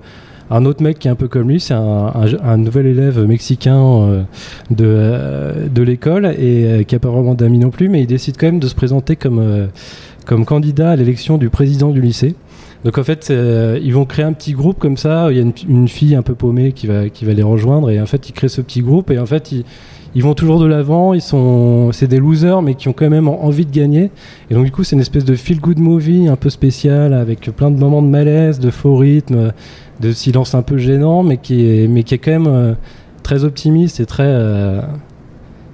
un 0.51 0.65
autre 0.67 0.83
mec 0.83 0.99
qui 0.99 1.09
est 1.09 1.11
un 1.11 1.15
peu 1.15 1.29
comme 1.29 1.49
lui. 1.49 1.61
C'est 1.61 1.75
un, 1.75 2.57
nouvel 2.57 2.87
élève 2.87 3.21
mexicain 3.27 4.25
de, 4.71 5.69
de 5.69 5.83
l'école 5.83 6.27
et 6.39 6.85
qui 6.87 6.95
a 6.95 6.99
pas 6.99 7.11
vraiment 7.11 7.35
d'amis 7.35 7.59
non 7.59 7.71
plus, 7.71 7.89
mais 7.89 8.03
il 8.03 8.07
décide 8.07 8.37
quand 8.39 8.47
même 8.47 8.61
de 8.61 8.69
se 8.69 8.75
présenter 8.75 9.17
comme, 9.17 9.69
comme 10.25 10.45
candidat 10.45 10.91
à 10.91 10.97
l'élection 10.97 11.39
du 11.39 11.51
président 11.51 11.91
du 11.91 12.01
lycée. 12.01 12.35
Donc 12.85 12.99
en 12.99 13.05
fait, 13.05 13.29
euh, 13.31 13.79
ils 13.83 13.95
vont 13.95 14.05
créer 14.05 14.25
un 14.25 14.35
petit 14.35 14.53
groupe 14.53 14.79
comme 14.79 14.97
ça. 14.97 15.29
Il 15.31 15.37
y 15.37 15.41
a 15.41 15.43
une, 15.43 15.53
une 15.69 15.89
fille 15.89 16.15
un 16.15 16.23
peu 16.23 16.35
paumée 16.35 16.73
qui 16.73 16.87
va, 16.87 17.09
qui 17.09 17.25
va 17.25 17.33
les 17.33 17.43
rejoindre 17.43 17.91
et 17.91 18.01
en 18.01 18.07
fait, 18.07 18.29
ils 18.29 18.33
créent 18.33 18.49
ce 18.49 18.61
petit 18.61 18.83
groupe 18.83 19.11
et 19.11 19.19
en 19.19 19.25
fait, 19.25 19.53
ils, 19.53 19.65
ils 20.15 20.23
vont 20.23 20.35
toujours 20.35 20.61
de 20.61 20.67
l'avant. 20.67 21.15
Ils 21.15 21.23
sont, 21.23 21.93
c'est 21.93 22.09
des 22.09 22.19
losers 22.19 22.61
mais 22.61 22.75
qui 22.75 22.89
ont 22.89 22.93
quand 22.93 23.09
même 23.09 23.29
envie 23.29 23.65
de 23.65 23.73
gagner. 23.73 24.11
Et 24.51 24.55
donc 24.55 24.67
du 24.67 24.71
coup, 24.71 24.85
c'est 24.85 24.97
une 24.97 25.01
espèce 25.01 25.25
de 25.25 25.35
feel 25.35 25.61
good 25.61 25.79
movie 25.79 26.29
un 26.29 26.37
peu 26.37 26.51
spécial 26.51 27.15
avec 27.15 27.51
plein 27.57 27.71
de 27.71 27.79
moments 27.79 28.03
de 28.03 28.09
malaise, 28.09 28.61
de 28.61 28.71
faux 28.71 28.97
rythme, 28.97 29.53
de 30.01 30.13
silence 30.13 30.55
un 30.55 30.63
peu 30.63 30.77
gênant, 30.77 31.23
mais 31.23 31.39
qui 31.39 31.67
est, 31.67 31.89
mais 31.89 32.03
qui 32.03 32.15
est 32.15 32.19
quand 32.19 32.33
même 32.33 32.47
euh, 32.47 32.75
très 33.23 33.45
optimiste 33.45 34.01
et 34.01 34.07
très, 34.07 34.25
euh, 34.27 34.83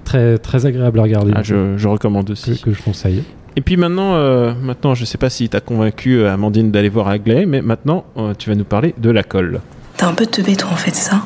très, 0.05 0.37
très 0.37 0.65
agréable 0.65 0.99
à 0.99 1.03
regarder. 1.03 1.33
Ah, 1.35 1.43
je, 1.43 1.77
je 1.77 1.87
recommande 1.89 2.27
que, 2.27 2.31
aussi. 2.31 2.59
que 2.61 2.71
je 2.71 2.81
conseille. 2.81 3.23
Et 3.55 3.61
puis 3.61 3.75
maintenant, 3.75 4.15
euh, 4.15 4.53
maintenant, 4.61 4.95
je 4.95 5.03
sais 5.03 5.17
pas 5.17 5.29
si 5.29 5.49
t'as 5.49 5.59
convaincu 5.59 6.19
euh, 6.19 6.33
Amandine 6.33 6.71
d'aller 6.71 6.89
voir 6.89 7.09
Aglaé, 7.09 7.45
mais 7.45 7.61
maintenant, 7.61 8.05
euh, 8.17 8.33
tu 8.37 8.49
vas 8.49 8.55
nous 8.55 8.63
parler 8.63 8.95
de 8.97 9.09
la 9.09 9.23
colle. 9.23 9.59
T'as 9.97 10.07
un 10.07 10.13
peu 10.13 10.25
de 10.25 10.31
teubé, 10.31 10.55
toi, 10.55 10.69
en 10.71 10.77
fait, 10.77 10.95
c'est 10.95 11.09
ça? 11.09 11.21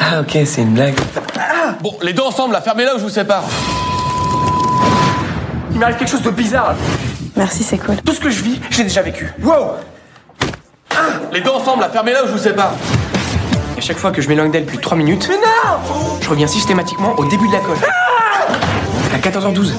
Ah 0.00 0.20
ok, 0.20 0.38
c'est 0.46 0.62
une 0.62 0.72
blague. 0.72 0.94
Bon, 1.82 1.92
les 2.02 2.14
deux 2.14 2.22
ensemble, 2.22 2.54
là, 2.54 2.62
fermez-la 2.62 2.94
ou 2.94 2.98
je 2.98 3.04
vous 3.04 3.10
sépare. 3.10 3.44
Il 5.72 5.78
m'arrive 5.78 5.96
quelque 5.96 6.10
chose 6.10 6.22
de 6.22 6.30
bizarre. 6.30 6.74
Merci, 7.36 7.62
c'est 7.62 7.78
cool. 7.78 7.96
Tout 7.96 8.14
ce 8.14 8.20
que 8.20 8.30
je 8.30 8.42
vis, 8.42 8.58
j'ai 8.70 8.84
déjà 8.84 9.02
vécu. 9.02 9.30
Wow 9.42 9.72
Les 11.32 11.40
deux 11.42 11.50
ensemble, 11.50 11.82
là, 11.82 11.90
fermez-la 11.90 12.24
ou 12.24 12.26
je 12.28 12.32
vous 12.32 12.38
sépare. 12.38 12.72
À 13.76 13.80
chaque 13.80 13.98
fois 13.98 14.10
que 14.10 14.22
je 14.22 14.28
m'éloigne 14.28 14.50
d'elle 14.50 14.64
plus 14.64 14.78
de 14.78 14.82
3 14.82 14.96
minutes, 14.96 15.26
Mais 15.28 15.36
non 15.36 16.18
je 16.20 16.28
reviens 16.28 16.46
systématiquement 16.46 17.14
au 17.16 17.24
début 17.26 17.46
de 17.46 17.52
la 17.52 17.60
colle. 17.60 17.76
À 19.14 19.18
14h12. 19.18 19.72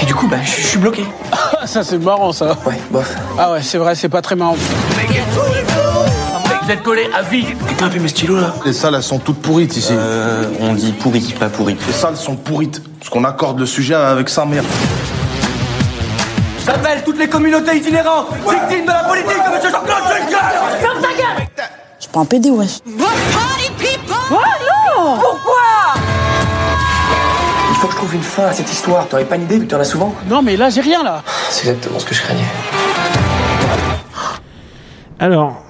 Et 0.00 0.04
du 0.04 0.14
coup, 0.14 0.26
bah, 0.28 0.38
je 0.44 0.50
suis 0.50 0.78
bloqué. 0.78 1.04
Ah, 1.32 1.66
ça, 1.66 1.84
c'est 1.84 1.98
marrant, 1.98 2.32
ça. 2.32 2.56
Ouais, 2.66 2.78
bof. 2.90 3.14
Ah 3.38 3.52
ouais, 3.52 3.62
c'est 3.62 3.78
vrai, 3.78 3.94
c'est 3.94 4.08
pas 4.08 4.22
très 4.22 4.34
marrant. 4.34 4.56
Vous 6.64 6.70
êtes 6.70 6.82
collés 6.82 7.08
à 7.14 7.22
vie. 7.22 7.46
A 7.82 7.88
vu 7.88 8.00
mes 8.00 8.08
stylos 8.08 8.36
là 8.40 8.54
Les 8.64 8.72
salles, 8.72 8.94
elles 8.94 9.02
sont 9.02 9.18
toutes 9.18 9.40
pourrites 9.42 9.76
ici. 9.76 9.92
Euh, 9.92 10.44
on 10.60 10.74
dit 10.74 10.92
pourri, 10.92 11.34
pas 11.38 11.48
pourri. 11.48 11.76
Les 11.86 11.92
salles 11.92 12.16
sont 12.16 12.36
pourrites. 12.36 12.82
Parce 12.98 13.10
qu'on 13.10 13.24
accorde 13.24 13.58
le 13.58 13.66
sujet 13.66 13.94
avec 13.94 14.28
sa 14.28 14.44
mère. 14.44 14.62
J'appelle 16.64 17.02
toutes 17.04 17.18
les 17.18 17.28
communautés 17.28 17.76
itinérantes, 17.76 18.28
victimes 18.34 18.84
de 18.84 18.90
la 18.92 19.04
politique 19.04 19.30
de 19.36 19.54
M. 19.54 19.60
Jean-Claude 19.62 20.04
Juncker 20.08 20.38
Ferme 20.80 21.00
ta 21.00 21.08
gueule 21.08 21.48
Je 22.00 22.06
prends 22.08 22.20
un 22.20 22.24
PD, 22.24 22.50
wesh. 22.50 22.78
Oh 22.86 23.02
trouve 28.12 28.16
une 28.16 28.30
fin 28.30 28.44
à 28.44 28.52
cette 28.52 28.70
histoire. 28.70 29.08
T'aurais 29.08 29.24
pas 29.24 29.36
une 29.36 29.42
idée 29.42 29.58
vu 29.58 29.66
que 29.66 29.70
t'en 29.70 29.80
as 29.80 29.84
souvent 29.84 30.14
Non, 30.28 30.42
mais 30.42 30.56
là, 30.56 30.68
j'ai 30.68 30.80
rien, 30.82 31.02
là. 31.02 31.22
C'est 31.48 31.68
exactement 31.68 31.98
ce 31.98 32.04
que 32.04 32.14
je 32.14 32.20
craignais. 32.22 32.44
Alors, 35.18 35.62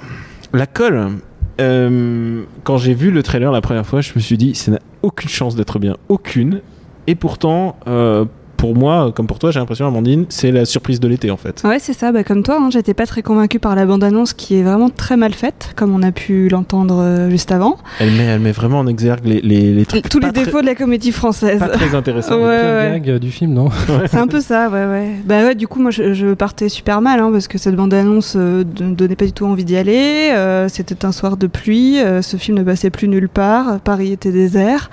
la 0.52 0.66
colle. 0.66 1.18
euh, 1.60 2.42
quand 2.64 2.78
j'ai 2.78 2.94
vu 2.94 3.10
le 3.10 3.22
trailer 3.22 3.52
la 3.52 3.60
première 3.60 3.86
fois, 3.86 4.00
je 4.00 4.12
me 4.16 4.20
suis 4.20 4.36
dit, 4.36 4.54
ça 4.54 4.72
n'a 4.72 4.78
aucune 5.02 5.28
chance 5.28 5.54
d'être 5.54 5.78
bien, 5.78 5.96
aucune. 6.08 6.62
Et 7.06 7.14
pourtant, 7.14 7.76
euh, 7.86 8.24
pour 8.62 8.76
moi, 8.76 9.10
comme 9.12 9.26
pour 9.26 9.40
toi, 9.40 9.50
j'ai 9.50 9.58
l'impression, 9.58 9.88
Amandine, 9.88 10.24
c'est 10.28 10.52
la 10.52 10.64
surprise 10.64 11.00
de 11.00 11.08
l'été 11.08 11.32
en 11.32 11.36
fait. 11.36 11.62
Ouais, 11.64 11.80
c'est 11.80 11.94
ça. 11.94 12.12
Bah, 12.12 12.22
comme 12.22 12.44
toi, 12.44 12.58
hein, 12.60 12.70
j'étais 12.70 12.94
pas 12.94 13.06
très 13.06 13.20
convaincue 13.20 13.58
par 13.58 13.74
la 13.74 13.84
bande-annonce 13.86 14.34
qui 14.34 14.54
est 14.56 14.62
vraiment 14.62 14.88
très 14.88 15.16
mal 15.16 15.34
faite, 15.34 15.72
comme 15.74 15.92
on 15.92 16.00
a 16.04 16.12
pu 16.12 16.48
l'entendre 16.48 17.00
euh, 17.00 17.28
juste 17.28 17.50
avant. 17.50 17.76
Elle 17.98 18.12
met, 18.12 18.22
elle 18.22 18.38
met 18.38 18.52
vraiment 18.52 18.78
en 18.78 18.86
exergue 18.86 19.24
les, 19.24 19.40
les, 19.40 19.74
les 19.74 19.84
trucs 19.84 20.08
Tous 20.08 20.20
les 20.20 20.30
défauts 20.30 20.60
de 20.60 20.66
la 20.66 20.76
comédie 20.76 21.10
française. 21.10 21.58
pas 21.58 21.70
très 21.70 21.92
intéressants. 21.96 22.36
Ouais, 22.42 22.46
ouais. 22.46 22.90
gag 23.00 23.10
euh, 23.10 23.18
du 23.18 23.32
film, 23.32 23.52
non? 23.52 23.68
C'est 24.08 24.18
un 24.18 24.28
peu 24.28 24.40
ça, 24.40 24.68
ouais, 24.70 24.86
ouais. 24.86 25.08
Bah 25.24 25.42
ouais, 25.42 25.56
du 25.56 25.66
coup, 25.66 25.80
moi, 25.82 25.90
je, 25.90 26.14
je 26.14 26.32
partais 26.32 26.68
super 26.68 27.00
mal, 27.00 27.18
hein, 27.18 27.30
parce 27.32 27.48
que 27.48 27.58
cette 27.58 27.74
bande-annonce 27.74 28.34
euh, 28.36 28.62
ne 28.80 28.94
donnait 28.94 29.16
pas 29.16 29.24
du 29.26 29.32
tout 29.32 29.44
envie 29.46 29.64
d'y 29.64 29.76
aller. 29.76 30.30
euh, 30.32 30.68
C'était 30.68 31.04
un 31.04 31.10
soir 31.10 31.36
de 31.36 31.48
pluie, 31.48 31.98
euh, 32.00 32.22
ce 32.22 32.36
film 32.36 32.58
ne 32.58 32.62
passait 32.62 32.90
plus 32.90 33.08
nulle 33.08 33.28
part, 33.28 33.80
Paris 33.80 34.12
était 34.12 34.30
désert. 34.30 34.88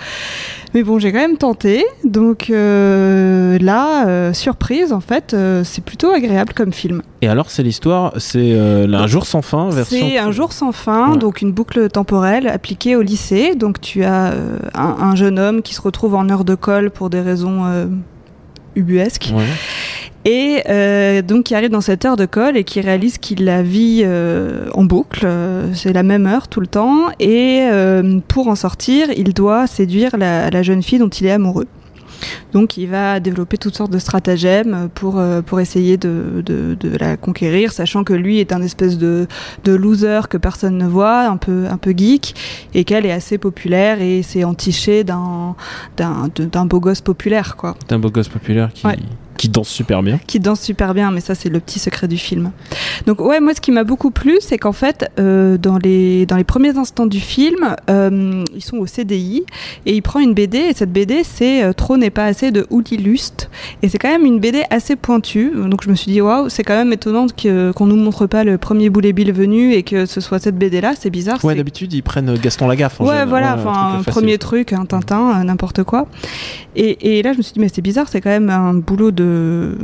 Mais 0.74 0.84
bon, 0.84 1.00
j'ai 1.00 1.12
quand 1.12 1.20
même 1.20 1.38
tenté. 1.38 1.84
Donc 2.04 2.50
euh, 2.50 3.58
là, 3.60 4.08
euh, 4.08 4.34
surprise, 4.34 4.94
en 4.94 5.00
fait, 5.00 5.34
euh, 5.34 5.64
c'est 5.64 5.84
plutôt 5.84 6.12
agréable 6.12 6.54
comme 6.54 6.72
film. 6.74 7.02
Et 7.22 7.28
alors, 7.28 7.50
c'est 7.50 7.64
l'histoire, 7.64 8.14
c'est 8.18 8.58
Un 8.58 9.08
jour 9.08 9.26
sans 9.26 9.42
fin, 9.42 9.70
version. 9.70 9.98
C'est 10.08 10.18
un 10.18 10.32
jour 10.32 10.54
sans 10.54 10.72
fin, 10.72 11.12
Ouais. 11.14 11.18
donc 11.18 11.42
une 11.42 11.52
boucle 11.52 11.90
temporelle 11.90 12.48
appliquée 12.48 12.96
au 12.96 13.02
lycée. 13.02 13.56
Donc 13.56 13.82
tu 13.82 14.04
as 14.04 14.34
un, 14.76 14.96
un 15.00 15.16
jeune 15.16 15.40
homme 15.40 15.62
qui 15.62 15.74
se 15.74 15.82
retrouve 15.82 16.14
en 16.16 16.30
heure 16.30 16.46
de 16.46 16.56
colle 16.56 16.92
pour 16.92 17.10
des 17.10 17.22
raisons 17.22 17.64
ubuesques. 18.76 19.32
Ouais. 19.36 19.46
Et 20.26 20.64
euh, 20.70 21.22
donc 21.22 21.46
qui 21.46 21.56
arrive 21.56 21.70
dans 21.70 21.82
cette 21.82 22.04
heure 22.04 22.18
de 22.18 22.26
colle 22.26 22.58
et 22.58 22.64
qui 22.66 22.82
réalise 22.82 23.18
qu'il 23.18 23.46
la 23.46 23.64
vit 23.64 24.02
euh, 24.04 24.68
en 24.74 24.84
boucle, 24.84 25.22
euh, 25.24 25.74
c'est 25.74 25.94
la 25.94 26.04
même 26.04 26.26
heure 26.28 26.50
tout 26.50 26.60
le 26.60 26.68
temps, 26.68 27.08
et 27.20 27.62
euh, 27.72 28.20
pour 28.28 28.50
en 28.50 28.56
sortir, 28.56 29.08
il 29.16 29.34
doit 29.34 29.66
séduire 29.66 30.18
la, 30.18 30.50
la 30.50 30.62
jeune 30.62 30.84
fille 30.84 31.00
dont 31.00 31.08
il 31.08 31.26
est 31.26 31.32
amoureux. 31.32 31.68
Donc 32.52 32.76
il 32.76 32.88
va 32.88 33.22
développer 33.22 33.58
toutes 33.58 33.78
sortes 33.78 33.94
de 33.94 33.98
stratagèmes 33.98 34.90
pour, 34.94 35.22
pour 35.46 35.62
essayer 35.62 35.96
de, 35.96 36.44
de, 36.46 36.76
de 36.78 36.98
la 36.98 37.16
conquérir, 37.16 37.72
sachant 37.72 38.04
que 38.04 38.12
lui 38.12 38.40
est 38.40 38.52
un 38.52 38.62
espèce 38.62 38.98
de, 38.98 39.26
de 39.64 39.72
loser 39.72 40.20
que 40.30 40.36
personne 40.36 40.78
ne 40.78 40.86
voit, 40.86 41.28
un 41.30 41.38
peu, 41.38 41.68
un 41.72 41.78
peu 41.78 41.94
geek, 41.96 42.36
et 42.74 42.84
qu'elle 42.84 43.06
est 43.06 43.14
assez 43.14 43.38
populaire 43.38 44.02
et 44.02 44.22
c'est 44.22 44.44
entiché 44.44 45.06
d'un 45.06 45.56
d'un 45.96 46.28
d'un 46.36 46.66
beau 46.66 46.82
gosse 46.82 47.00
populaire, 47.00 47.56
quoi 47.56 47.76
C'est 47.88 47.96
un 47.96 48.00
beau 48.00 48.10
gosse 48.12 48.28
populaire 48.28 48.70
qui, 48.74 48.86
Ouais. 48.86 48.98
Qui 49.40 49.48
danse 49.50 49.70
super 49.70 50.04
bien. 50.04 50.20
qui 50.28 50.40
danse 50.40 50.60
super 50.62 50.94
bien, 50.94 51.12
mais 51.12 51.22
ça 51.22 51.34
c'est 51.34 51.48
le 51.50 51.60
petit 51.62 51.80
secret 51.80 52.08
du 52.10 52.18
film. 52.18 52.52
Donc 53.08 53.22
ouais, 53.22 53.40
moi 53.40 53.54
ce 53.56 53.62
qui 53.62 53.72
m'a 53.72 53.86
beaucoup 53.86 54.12
plu, 54.12 54.38
c'est 54.42 54.58
qu'en 54.58 54.74
fait 54.74 55.10
euh, 55.18 55.58
dans 55.58 55.78
les 55.78 56.26
dans 56.26 56.36
les 56.36 56.44
premiers 56.44 56.78
instants 56.78 57.06
du 57.06 57.22
film, 57.22 57.76
euh, 57.90 58.44
ils 58.54 58.64
sont 58.64 58.78
au 58.78 58.86
CDI 58.86 59.44
et 59.86 59.96
il 59.96 60.02
prend 60.02 60.20
une 60.20 60.34
BD 60.34 60.58
et 60.58 60.74
cette 60.74 60.92
BD 60.92 61.24
c'est 61.24 61.64
euh, 61.64 61.72
Trop 61.74 61.96
n'est 61.96 62.10
pas 62.10 62.26
assez 62.26 62.52
de 62.52 62.68
Uli 62.70 62.98
Lust 62.98 63.50
et 63.82 63.88
c'est 63.88 63.98
quand 63.98 64.10
même 64.10 64.26
une 64.26 64.40
BD 64.42 64.64
assez 64.70 64.98
pointue. 64.98 65.52
Donc 65.56 65.84
je 65.86 65.90
me 65.90 65.96
suis 65.96 66.12
dit 66.12 66.20
waouh, 66.22 66.50
c'est 66.50 66.64
quand 66.64 66.76
même 66.76 66.92
étonnant 66.92 67.28
que 67.28 67.72
qu'on 67.72 67.86
nous 67.86 67.96
montre 67.96 68.28
pas 68.28 68.44
le 68.44 68.58
premier 68.58 68.90
Boulet 68.90 69.14
Bill 69.14 69.32
venu 69.32 69.72
et 69.74 69.84
que 69.84 70.06
ce 70.06 70.20
soit 70.20 70.40
cette 70.40 70.58
BD 70.58 70.82
là, 70.82 70.94
c'est 71.00 71.10
bizarre. 71.10 71.44
Ouais, 71.46 71.54
c'est- 71.54 71.58
d'habitude, 71.58 71.94
ils 71.94 72.04
prennent 72.04 72.36
Gaston 72.38 72.68
Lagaffe. 72.68 73.00
en 73.00 73.06
Ouais, 73.06 73.10
général. 73.12 73.30
voilà, 73.30 73.56
enfin, 73.58 74.00
un 74.00 74.04
premier 74.04 74.38
truc, 74.38 74.74
un 74.74 74.86
Tintin, 74.86 75.40
euh, 75.40 75.44
n'importe 75.46 75.84
quoi. 75.84 76.08
Et, 76.76 77.18
et 77.20 77.24
là, 77.24 77.32
je 77.34 77.38
me 77.38 77.42
suis 77.44 77.54
dit, 77.54 77.60
mais 77.60 77.70
c'est 77.74 77.82
bizarre, 77.82 78.08
c'est 78.10 78.22
quand 78.22 78.30
même 78.30 78.50
un 78.50 78.74
boulot 78.74 79.12
de. 79.12 79.29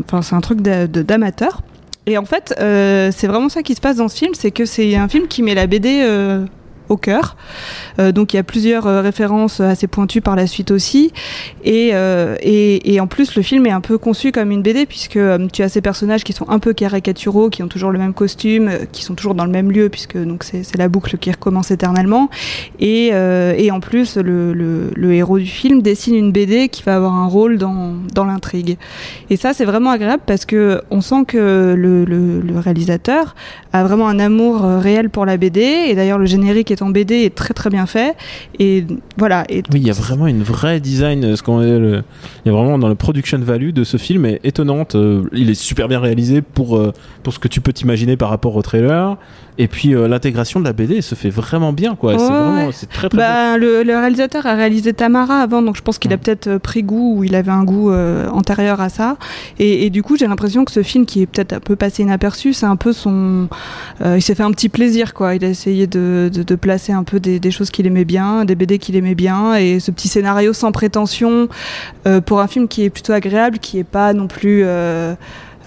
Enfin, 0.05 0.21
c'est 0.21 0.35
un 0.35 0.41
truc 0.41 0.61
d'amateur. 0.61 1.61
Et 2.07 2.17
en 2.17 2.25
fait, 2.25 2.55
euh, 2.59 3.11
c'est 3.15 3.27
vraiment 3.27 3.49
ça 3.49 3.63
qui 3.63 3.73
se 3.73 3.81
passe 3.81 3.97
dans 3.97 4.07
ce 4.07 4.17
film, 4.17 4.33
c'est 4.35 4.51
que 4.51 4.65
c'est 4.65 4.95
un 4.95 5.07
film 5.07 5.27
qui 5.27 5.41
met 5.41 5.55
la 5.55 5.65
BD 5.65 6.01
euh, 6.03 6.45
au 6.89 6.97
cœur. 6.97 7.35
Euh, 7.99 8.11
donc 8.11 8.33
il 8.33 8.37
y 8.37 8.39
a 8.39 8.43
plusieurs 8.43 8.87
euh, 8.87 9.01
références 9.01 9.59
assez 9.59 9.87
pointues 9.87 10.21
par 10.21 10.35
la 10.35 10.47
suite 10.47 10.71
aussi. 10.71 11.11
Et, 11.63 11.91
euh, 11.93 12.35
et, 12.41 12.99
en 12.99 13.07
plus, 13.07 13.35
le 13.35 13.41
film 13.41 13.65
est 13.65 13.71
un 13.71 13.81
peu 13.81 13.97
conçu 13.97 14.31
comme 14.31 14.51
une 14.51 14.61
BD 14.61 14.85
puisque 14.85 15.17
euh, 15.17 15.47
tu 15.51 15.63
as 15.63 15.69
ces 15.69 15.81
personnages 15.81 16.23
qui 16.23 16.33
sont 16.33 16.49
un 16.49 16.59
peu 16.59 16.73
caricaturaux, 16.73 17.49
qui 17.49 17.63
ont 17.63 17.67
toujours 17.67 17.91
le 17.91 17.99
même 17.99 18.13
costume, 18.13 18.67
euh, 18.67 18.85
qui 18.91 19.03
sont 19.03 19.15
toujours 19.15 19.35
dans 19.35 19.45
le 19.45 19.51
même 19.51 19.71
lieu 19.71 19.89
puisque 19.89 20.17
donc 20.17 20.43
c'est 20.43 20.77
la 20.77 20.87
boucle 20.87 21.17
qui 21.17 21.31
recommence 21.31 21.71
éternellement. 21.71 22.29
Et, 22.79 23.09
euh, 23.13 23.55
et 23.57 23.71
en 23.71 23.79
plus, 23.79 24.17
le, 24.17 24.53
le, 24.53 25.13
héros 25.13 25.39
du 25.39 25.45
film 25.45 25.81
dessine 25.81 26.15
une 26.15 26.31
BD 26.31 26.67
qui 26.67 26.83
va 26.83 26.95
avoir 26.95 27.13
un 27.13 27.27
rôle 27.27 27.57
dans, 27.57 27.93
dans 28.13 28.25
l'intrigue. 28.25 28.77
Et 29.29 29.37
ça, 29.37 29.53
c'est 29.53 29.65
vraiment 29.65 29.91
agréable 29.91 30.23
parce 30.25 30.45
que 30.45 30.81
on 30.91 31.01
sent 31.01 31.25
que 31.27 31.73
le, 31.77 32.03
le, 32.05 32.59
réalisateur 32.59 33.35
a 33.73 33.83
vraiment 33.83 34.07
un 34.07 34.19
amour 34.19 34.65
euh, 34.65 34.79
réel 34.79 35.09
pour 35.09 35.25
la 35.25 35.37
BD. 35.37 35.61
Et 35.61 35.95
d'ailleurs, 35.95 36.17
le 36.17 36.25
générique 36.25 36.71
est 36.71 36.74
en 36.81 36.89
BD 36.89 37.23
est 37.23 37.35
très 37.35 37.53
très 37.53 37.69
bien 37.69 37.85
fait. 37.85 38.15
Et 38.59 38.85
voilà. 39.17 39.43
Et 39.49 39.63
Oui, 39.71 39.79
il 39.81 39.87
y 39.87 39.89
a 39.89 39.93
vraiment 39.93 40.27
une 40.27 40.43
vraie 40.43 40.79
design. 40.79 41.23
euh, 41.23 41.35
Ce 41.35 41.43
qu'on 41.43 41.59
le- 41.59 42.03
il 42.45 42.51
y 42.51 42.55
a 42.55 42.57
vraiment 42.57 42.77
dans 42.79 42.87
le 42.89 42.95
production 42.95 43.37
value 43.39 43.71
de 43.71 43.83
ce 43.83 43.97
film 43.97 44.25
est 44.25 44.39
étonnante. 44.43 44.95
Euh, 44.95 45.23
Il 45.33 45.49
est 45.49 45.53
super 45.55 45.87
bien 45.87 45.99
réalisé 45.99 46.41
pour 46.41 46.77
euh, 46.77 46.91
pour 47.23 47.33
ce 47.33 47.39
que 47.39 47.47
tu 47.47 47.61
peux 47.61 47.73
t'imaginer 47.73 48.17
par 48.17 48.29
rapport 48.29 48.55
au 48.55 48.61
trailer. 48.61 49.17
Et 49.57 49.67
puis 49.69 49.95
euh, 49.95 50.07
l'intégration 50.09 50.59
de 50.59 50.65
la 50.65 50.73
BD 50.73 51.01
se 51.01 51.15
fait 51.15 51.29
vraiment 51.29 51.71
bien, 51.71 51.95
quoi. 51.95 52.17
c'est 52.19 52.25
vraiment, 52.25 52.65
ouais. 52.67 52.71
c'est 52.73 52.89
très 52.89 53.07
très. 53.07 53.17
Bah, 53.17 53.57
le, 53.57 53.83
le 53.83 53.97
réalisateur 53.97 54.45
a 54.45 54.53
réalisé 54.55 54.91
Tamara 54.91 55.39
avant, 55.39 55.61
donc 55.61 55.77
je 55.77 55.81
pense 55.81 55.97
qu'il 55.97 56.11
a 56.11 56.17
Mm. 56.17 56.19
peut-être 56.19 56.47
euh, 56.47 56.59
pris 56.59 56.83
goût 56.83 57.15
ou 57.17 57.23
il 57.23 57.35
avait 57.35 57.51
un 57.51 57.63
goût 57.63 57.89
euh, 57.91 58.27
antérieur 58.29 58.81
à 58.81 58.89
ça. 58.89 59.17
Et, 59.59 59.85
et 59.85 59.89
du 59.89 60.03
coup, 60.03 60.17
j'ai 60.17 60.27
l'impression 60.27 60.65
que 60.65 60.71
ce 60.73 60.83
film, 60.83 61.05
qui 61.05 61.21
est 61.21 61.25
peut-être 61.25 61.53
un 61.53 61.59
peu 61.59 61.75
passé 61.77 62.03
inaperçu, 62.03 62.51
c'est 62.53 62.65
un 62.65 62.75
peu 62.75 62.91
son. 62.93 63.47
euh, 64.01 64.17
il 64.17 64.21
s'est 64.21 64.35
fait 64.35 64.43
un 64.43 64.51
petit 64.51 64.67
plaisir, 64.69 65.13
quoi. 65.13 65.35
Il 65.35 65.43
a 65.45 65.47
essayé 65.49 65.87
de, 65.87 66.29
de, 66.33 66.43
de 66.43 66.55
placer 66.65 66.91
un 66.91 67.03
peu 67.03 67.19
des, 67.19 67.51
choses 67.51 67.69
qu'il 67.69 67.85
aimait 67.85 68.05
bien, 68.05 68.43
des 68.43 68.55
BD 68.55 68.79
qu'il 68.79 68.95
aimait 68.95 69.13
bien, 69.13 69.53
et 69.53 69.79
ce 69.79 69.91
petit 69.91 70.07
scénario 70.07 70.51
sans 70.51 70.71
prétention 70.71 71.47
euh, 72.07 72.21
pour 72.21 72.39
un 72.39 72.47
film 72.47 72.67
qui 72.67 72.83
est 72.83 72.89
plutôt 72.89 73.13
agréable, 73.13 73.59
qui 73.59 73.77
est 73.77 73.83
pas 73.83 74.13
non 74.13 74.25
plus. 74.25 74.63
euh, 74.63 75.13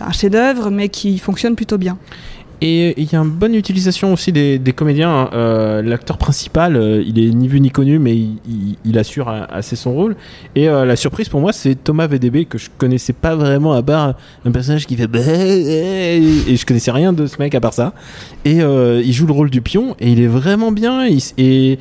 un 0.01 0.13
chef-d'œuvre, 0.13 0.71
mais 0.71 0.89
qui 0.89 1.19
fonctionne 1.19 1.57
plutôt 1.57 1.79
bien. 1.79 1.99
Et 2.61 3.01
il 3.01 3.13
y 3.13 3.15
a 3.15 3.21
une 3.21 3.31
bonne 3.31 3.55
utilisation 3.55 4.13
aussi 4.13 4.33
des, 4.33 4.61
comédiens. 4.75 5.11
hein. 5.11 5.31
Euh, 5.33 5.83
L'acteur 5.83 6.19
principal, 6.19 6.77
euh, 6.77 7.03
il 7.07 7.19
est 7.19 7.31
ni 7.31 7.47
vu 7.47 7.61
ni 7.61 7.71
connu, 7.71 7.99
mais 7.99 8.17
il, 8.85 8.99
assure 8.99 9.29
assez 9.29 9.77
son 9.77 9.93
rôle. 9.93 10.17
Et 10.57 10.69
euh, 10.69 10.85
la 10.85 10.97
surprise 10.97 11.29
pour 11.29 11.41
moi, 11.41 11.53
c'est 11.53 11.77
Thomas 11.77 12.09
VDB 12.09 12.47
que 12.47 12.59
je 12.59 12.69
connaissais 12.77 13.13
pas 13.13 13.37
vraiment 13.37 13.75
à 13.75 13.83
part 13.83 14.15
un 14.45 14.51
personnage 14.51 14.87
qui 14.87 14.97
fait 14.97 15.07
bah, 15.07 15.21
et 15.21 16.57
je 16.57 16.67
connaissais 16.67 16.91
rien 16.91 17.13
de 17.13 17.27
ce 17.27 17.39
mec 17.39 17.55
à 17.55 17.61
part 17.61 17.75
ça. 17.75 17.93
Et 18.45 18.61
euh, 18.61 19.03
il 19.05 19.13
joue 19.13 19.27
le 19.27 19.33
rôle 19.33 19.51
du 19.51 19.61
pion 19.63 19.95
et 20.01 20.11
il 20.11 20.21
est 20.21 20.27
vraiment 20.27 20.73
bien. 20.73 21.07
Et 21.37 21.79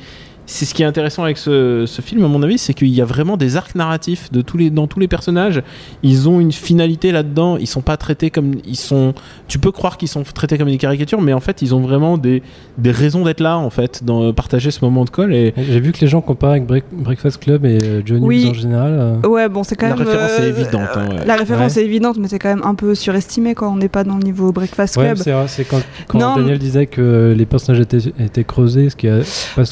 c'est 0.50 0.64
ce 0.64 0.72
qui 0.72 0.82
est 0.82 0.86
intéressant 0.86 1.24
avec 1.24 1.36
ce, 1.36 1.84
ce 1.86 2.00
film, 2.00 2.24
à 2.24 2.28
mon 2.28 2.42
avis, 2.42 2.56
c'est 2.56 2.72
qu'il 2.72 2.88
y 2.88 3.02
a 3.02 3.04
vraiment 3.04 3.36
des 3.36 3.56
arcs 3.56 3.74
narratifs 3.74 4.32
de 4.32 4.40
tous 4.40 4.56
les, 4.56 4.70
dans 4.70 4.86
tous 4.86 4.98
les 4.98 5.06
personnages. 5.06 5.62
Ils 6.02 6.26
ont 6.26 6.40
une 6.40 6.52
finalité 6.52 7.12
là-dedans. 7.12 7.58
Ils 7.58 7.66
sont 7.66 7.82
pas 7.82 7.98
traités 7.98 8.30
comme 8.30 8.52
ils 8.66 8.76
sont. 8.76 9.12
Tu 9.46 9.58
peux 9.58 9.72
croire 9.72 9.98
qu'ils 9.98 10.08
sont 10.08 10.22
traités 10.22 10.56
comme 10.56 10.68
des 10.68 10.78
caricatures, 10.78 11.20
mais 11.20 11.34
en 11.34 11.40
fait, 11.40 11.60
ils 11.60 11.74
ont 11.74 11.80
vraiment 11.80 12.16
des, 12.16 12.42
des 12.78 12.90
raisons 12.90 13.24
d'être 13.24 13.40
là, 13.40 13.58
en 13.58 13.68
fait, 13.68 14.02
dans 14.04 14.32
partager 14.32 14.70
ce 14.70 14.82
moment 14.82 15.04
de 15.04 15.10
colle. 15.10 15.34
Et 15.34 15.52
J'ai 15.56 15.80
vu 15.80 15.92
que 15.92 16.00
les 16.00 16.08
gens 16.08 16.22
comparent 16.22 16.52
avec 16.52 16.66
Break- 16.66 16.84
Breakfast 16.92 17.40
Club 17.42 17.66
et 17.66 17.78
euh, 17.82 18.00
Johnny 18.06 18.24
Oui. 18.26 18.48
En 18.50 18.54
général. 18.54 18.92
euh. 19.24 19.28
Ouais, 19.28 19.50
bon, 19.50 19.62
c'est 19.64 19.76
quand 19.76 19.88
La 19.90 19.96
même. 19.96 20.06
référence 20.08 20.30
est 20.38 20.42
euh, 20.44 20.48
évidente, 20.48 20.88
hein, 20.94 21.08
ouais. 21.10 21.26
La 21.26 21.36
référence 21.36 21.76
Ouais. 21.76 21.82
est 21.82 21.84
évidente, 21.84 22.16
mais 22.18 22.28
c'est 22.28 22.38
quand 22.38 22.48
même 22.48 22.64
un 22.64 22.74
peu 22.74 22.94
surestimé, 22.94 23.54
quoi. 23.54 23.68
On 23.68 23.76
n'est 23.76 23.88
pas 23.90 24.02
dans 24.02 24.16
le 24.16 24.22
niveau 24.22 24.50
Breakfast 24.50 24.96
Ouais, 24.96 25.04
Club. 25.06 25.18
c'est 25.18 25.32
vrai, 25.32 25.44
c'est 25.46 25.64
quand, 25.64 25.82
quand 26.06 26.36
Daniel 26.36 26.58
disait 26.58 26.86
que 26.86 27.34
les 27.36 27.44
personnages 27.44 27.82
étaient, 27.82 27.98
étaient 28.18 28.44
creusés, 28.44 28.88
ce 28.88 28.96
qui 28.96 29.08
a 29.08 29.18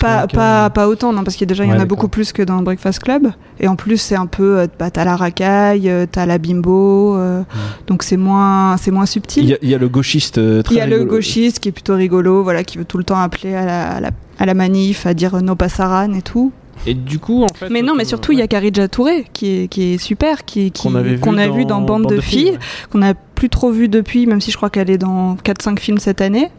pas 0.00 0.26
Pas. 0.28 0.65
Pas, 0.70 0.82
pas 0.82 0.88
autant, 0.88 1.12
non, 1.12 1.24
parce 1.24 1.36
qu'il 1.36 1.42
y 1.46 1.48
a 1.48 1.52
déjà 1.52 1.64
il 1.64 1.70
y 1.70 1.72
en 1.72 1.78
a 1.80 1.84
beaucoup 1.84 2.08
plus 2.08 2.32
que 2.32 2.42
dans 2.42 2.62
Breakfast 2.62 3.00
Club. 3.00 3.28
Et 3.60 3.68
en 3.68 3.76
plus, 3.76 3.96
c'est 3.98 4.14
un 4.16 4.26
peu. 4.26 4.58
euh, 4.58 4.66
Bah, 4.78 4.90
t'as 4.90 5.04
la 5.04 5.16
racaille, 5.16 5.88
euh, 5.88 6.06
t'as 6.10 6.26
la 6.26 6.38
bimbo, 6.38 7.16
euh, 7.16 7.42
donc 7.86 8.02
c'est 8.02 8.16
moins, 8.16 8.76
c'est 8.76 8.90
moins 8.90 9.04
il 9.04 9.08
subtil. 9.08 9.52
a, 9.52 9.56
il 9.62 9.68
y 9.68 9.74
a 9.74 9.78
le 9.78 9.88
gauchiste 9.88 10.34
très 10.62 10.74
Il 10.74 10.78
y 10.78 10.80
a 10.80 10.86
le 10.86 11.04
gauchiste 11.04 11.60
qui 11.60 11.68
est 11.68 11.72
plutôt 11.72 11.94
rigolo, 11.94 12.42
voilà, 12.42 12.64
qui 12.64 12.78
veut 12.78 12.84
tout 12.84 12.98
le 12.98 13.04
temps 13.04 13.18
appeler 13.18 13.54
à 13.54 13.64
la, 13.64 13.88
à 13.92 14.00
la, 14.00 14.10
à 14.38 14.46
la 14.46 14.54
manif, 14.54 15.06
à 15.06 15.14
dire 15.14 15.40
no 15.42 15.54
passaran 15.54 16.12
et 16.14 16.22
tout. 16.22 16.52
Et 16.86 16.92
du 16.94 17.18
coup, 17.18 17.42
en 17.42 17.48
fait. 17.54 17.70
Mais 17.70 17.80
non, 17.82 17.94
mais 17.96 18.04
surtout, 18.04 18.32
il 18.32 18.38
y 18.38 18.42
a 18.42 18.46
Karija 18.46 18.86
Touré, 18.86 19.24
qui 19.32 19.62
est, 19.62 19.68
qui 19.68 19.94
est 19.94 19.98
super, 19.98 20.44
qui, 20.44 20.70
qui- 20.70 20.82
Qu'on 20.88 20.94
avait 20.94 21.14
vu 21.16 21.22
a 21.38 21.48
vu 21.48 21.64
dans 21.64 21.80
Bande, 21.80 22.06
de 22.06 22.20
filles, 22.20 22.50
ouais. 22.52 22.58
qu'on 22.90 22.98
n'a 22.98 23.14
plus 23.14 23.48
trop 23.48 23.70
vu 23.70 23.88
depuis, 23.88 24.26
même 24.26 24.40
si 24.42 24.50
je 24.50 24.56
crois 24.58 24.68
qu'elle 24.70 24.90
est 24.90 24.98
dans 24.98 25.36
4-5 25.36 25.78
films 25.78 25.98
cette 25.98 26.20
année. 26.20 26.50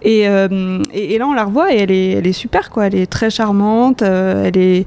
Et, 0.00 0.28
euh, 0.28 0.80
et, 0.94 1.14
et 1.14 1.18
là, 1.18 1.26
on 1.26 1.32
la 1.34 1.44
revoit 1.44 1.74
et 1.74 1.78
elle 1.78 1.90
est, 1.90 2.10
elle 2.12 2.26
est 2.28 2.32
super, 2.32 2.70
quoi. 2.70 2.86
Elle 2.86 2.94
est 2.94 3.06
très 3.06 3.30
charmante. 3.30 4.02
euh, 4.02 4.44
elle 4.46 4.56
est, 4.56 4.86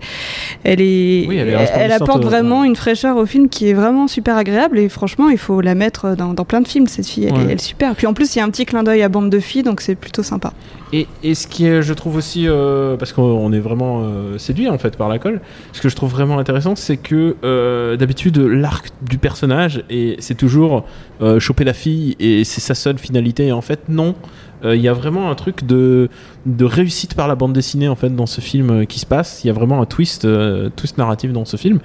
elle 0.63 0.80
est, 0.80 1.25
Oui, 1.27 1.36
elle 1.36 1.50
est 1.50 1.51
elle, 1.51 1.58
resplendissante, 1.58 2.01
apporte 2.01 2.24
euh, 2.24 2.27
vraiment 2.30 2.63
une 2.63 2.77
fraîcheur 2.77 3.18
au 3.18 3.25
film 3.25 3.50
qui 3.50 3.68
est 3.68 3.74
vraiment 3.74 4.08
super 4.08 4.38
agréable. 4.38 4.80
Et 4.80 4.88
franchement, 4.88 5.27
il 5.27 5.38
faut 5.38 5.60
la 5.60 5.75
mettre 5.75 6.15
dans, 6.15 6.34
dans 6.34 6.46
plein 6.46 6.62
de 6.62 6.68
films. 6.68 6.88
Cette 6.88 7.08
fille, 7.08 7.25
elle, 7.25 7.34
Ouais. 7.34 7.39
est, 7.41 7.44
elle 7.44 7.51
est 7.51 7.62
super. 7.62 7.94
Puis 7.96 8.08
en 8.08 8.13
plus, 8.13 8.34
il 8.36 8.39
y 8.39 8.41
a 8.41 8.46
un 8.46 8.50
petit 8.50 8.65
clin 8.65 8.84
d'œil 8.84 9.01
à 9.01 9.10
bande 9.10 9.30
de 9.30 9.39
filles, 9.41 9.63
donc 9.63 9.82
c'est 9.82 9.96
plutôt 9.96 10.24
sympa. 10.24 10.53
Et, 10.94 11.08
et 11.24 11.36
ce 11.36 11.46
qui 11.46 11.65
est, 11.65 11.82
je 11.82 11.94
trouve 11.94 12.15
aussi, 12.15 12.46
euh, 12.48 12.96
parce 12.96 13.12
qu'on 13.12 13.22
on 13.24 13.51
est 13.51 13.60
vraiment 13.60 14.06
séduit 14.38 14.68
en 14.70 14.77
fait 14.77 14.96
par 14.98 15.08
la 15.10 15.20
colle, 15.20 15.39
ce 15.74 15.82
que 15.82 15.88
je 15.89 15.96
trouve 15.96 16.12
vraiment 16.12 16.38
intéressant, 16.39 16.75
c'est 16.77 16.98
que 16.98 17.96
d'habitude 17.96 18.38
l'arc 18.38 18.88
du 19.01 19.18
personnage, 19.18 19.84
et 19.89 20.15
c'est 20.20 20.36
toujours 20.36 20.86
choper 21.39 21.63
la 21.65 21.74
fille 21.74 22.15
et 22.20 22.44
c'est 22.46 22.62
sa 22.62 22.75
seule 22.75 22.98
finalité. 22.98 23.48
Et 23.48 23.51
en 23.51 23.62
fait, 23.62 23.82
non. 23.89 24.15
Euh, 24.63 24.75
Il 24.75 24.82
y 24.82 24.88
a 24.88 24.94
vraiment 24.94 25.30
un 25.32 25.36
truc 25.36 25.65
de, 25.65 26.10
de 26.46 26.65
réussite 26.65 27.13
par 27.15 27.27
la 27.27 27.36
bande 27.36 27.53
dessinée 27.53 27.88
en 27.88 27.96
fait 27.96 28.15
dans 28.15 28.25
ce 28.25 28.41
film 28.41 28.70
euh, 28.70 28.86
qui 28.86 29.00
se 29.00 29.06
passe. 29.06 29.44
Il 29.44 29.48
y 29.48 29.50
a 29.50 29.53
vraiment 29.53 29.82
un 29.82 29.86
twist, 29.86 30.25
euh, 30.25 30.70
twist 30.75 30.98
narratif 30.98 31.32
dans 31.34 31.46
ce 31.46 31.58
film 31.58 31.80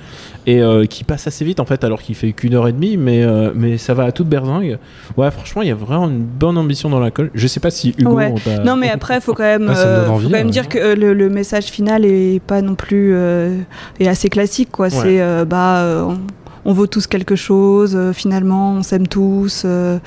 et 0.46 0.60
euh, 0.62 0.86
qui 0.86 1.02
passe 1.04 1.26
assez 1.26 1.44
vite 1.44 1.60
en 1.60 1.64
fait 1.64 1.82
alors 1.84 2.02
qu'il 2.02 2.14
fait 2.14 2.32
qu'une 2.32 2.54
heure 2.54 2.68
et 2.68 2.72
demie, 2.72 2.96
mais 2.96 3.22
euh, 3.24 3.50
mais 3.54 3.78
ça 3.78 3.94
va 3.94 4.04
à 4.04 4.12
toute 4.12 4.28
berzingue. 4.28 4.78
Ouais, 5.16 5.30
franchement, 5.30 5.62
il 5.62 5.68
y 5.68 5.72
a 5.72 5.74
vraiment 5.74 6.08
une 6.08 6.22
bonne 6.24 6.58
ambition 6.58 6.88
dans 6.90 7.00
la 7.00 7.10
colle. 7.10 7.30
Je 7.34 7.46
sais 7.46 7.60
pas 7.60 7.70
si 7.70 7.94
Hugo. 7.98 8.12
Ouais. 8.12 8.34
Non, 8.64 8.76
mais 8.76 8.90
après, 8.98 9.20
faut 9.20 9.34
quand 9.34 9.42
même, 9.42 9.70
Ah, 9.74 10.10
envie, 10.10 10.24
faut 10.24 10.30
quand 10.30 10.36
même 10.36 10.46
ouais. 10.46 10.52
dire 10.52 10.68
que 10.68 10.78
euh, 10.78 10.94
le, 10.94 11.14
le 11.14 11.28
message 11.30 11.64
final 11.66 12.04
est 12.04 12.40
pas 12.46 12.62
non 12.62 12.74
plus 12.74 13.12
euh, 13.14 13.56
est 14.00 14.08
assez 14.08 14.28
classique, 14.28 14.68
quoi. 14.70 14.90
C'est 14.90 15.20
euh, 15.20 15.44
bah, 15.44 15.78
euh, 15.82 16.02
on, 16.02 16.18
on 16.66 16.72
vaut 16.72 16.86
tous 16.86 17.06
quelque 17.06 17.36
chose. 17.36 17.94
euh, 17.96 18.12
finalement, 18.12 18.72
on 18.74 18.82
s'aime 18.82 19.06
tous. 19.08 19.62
euh, 19.64 19.98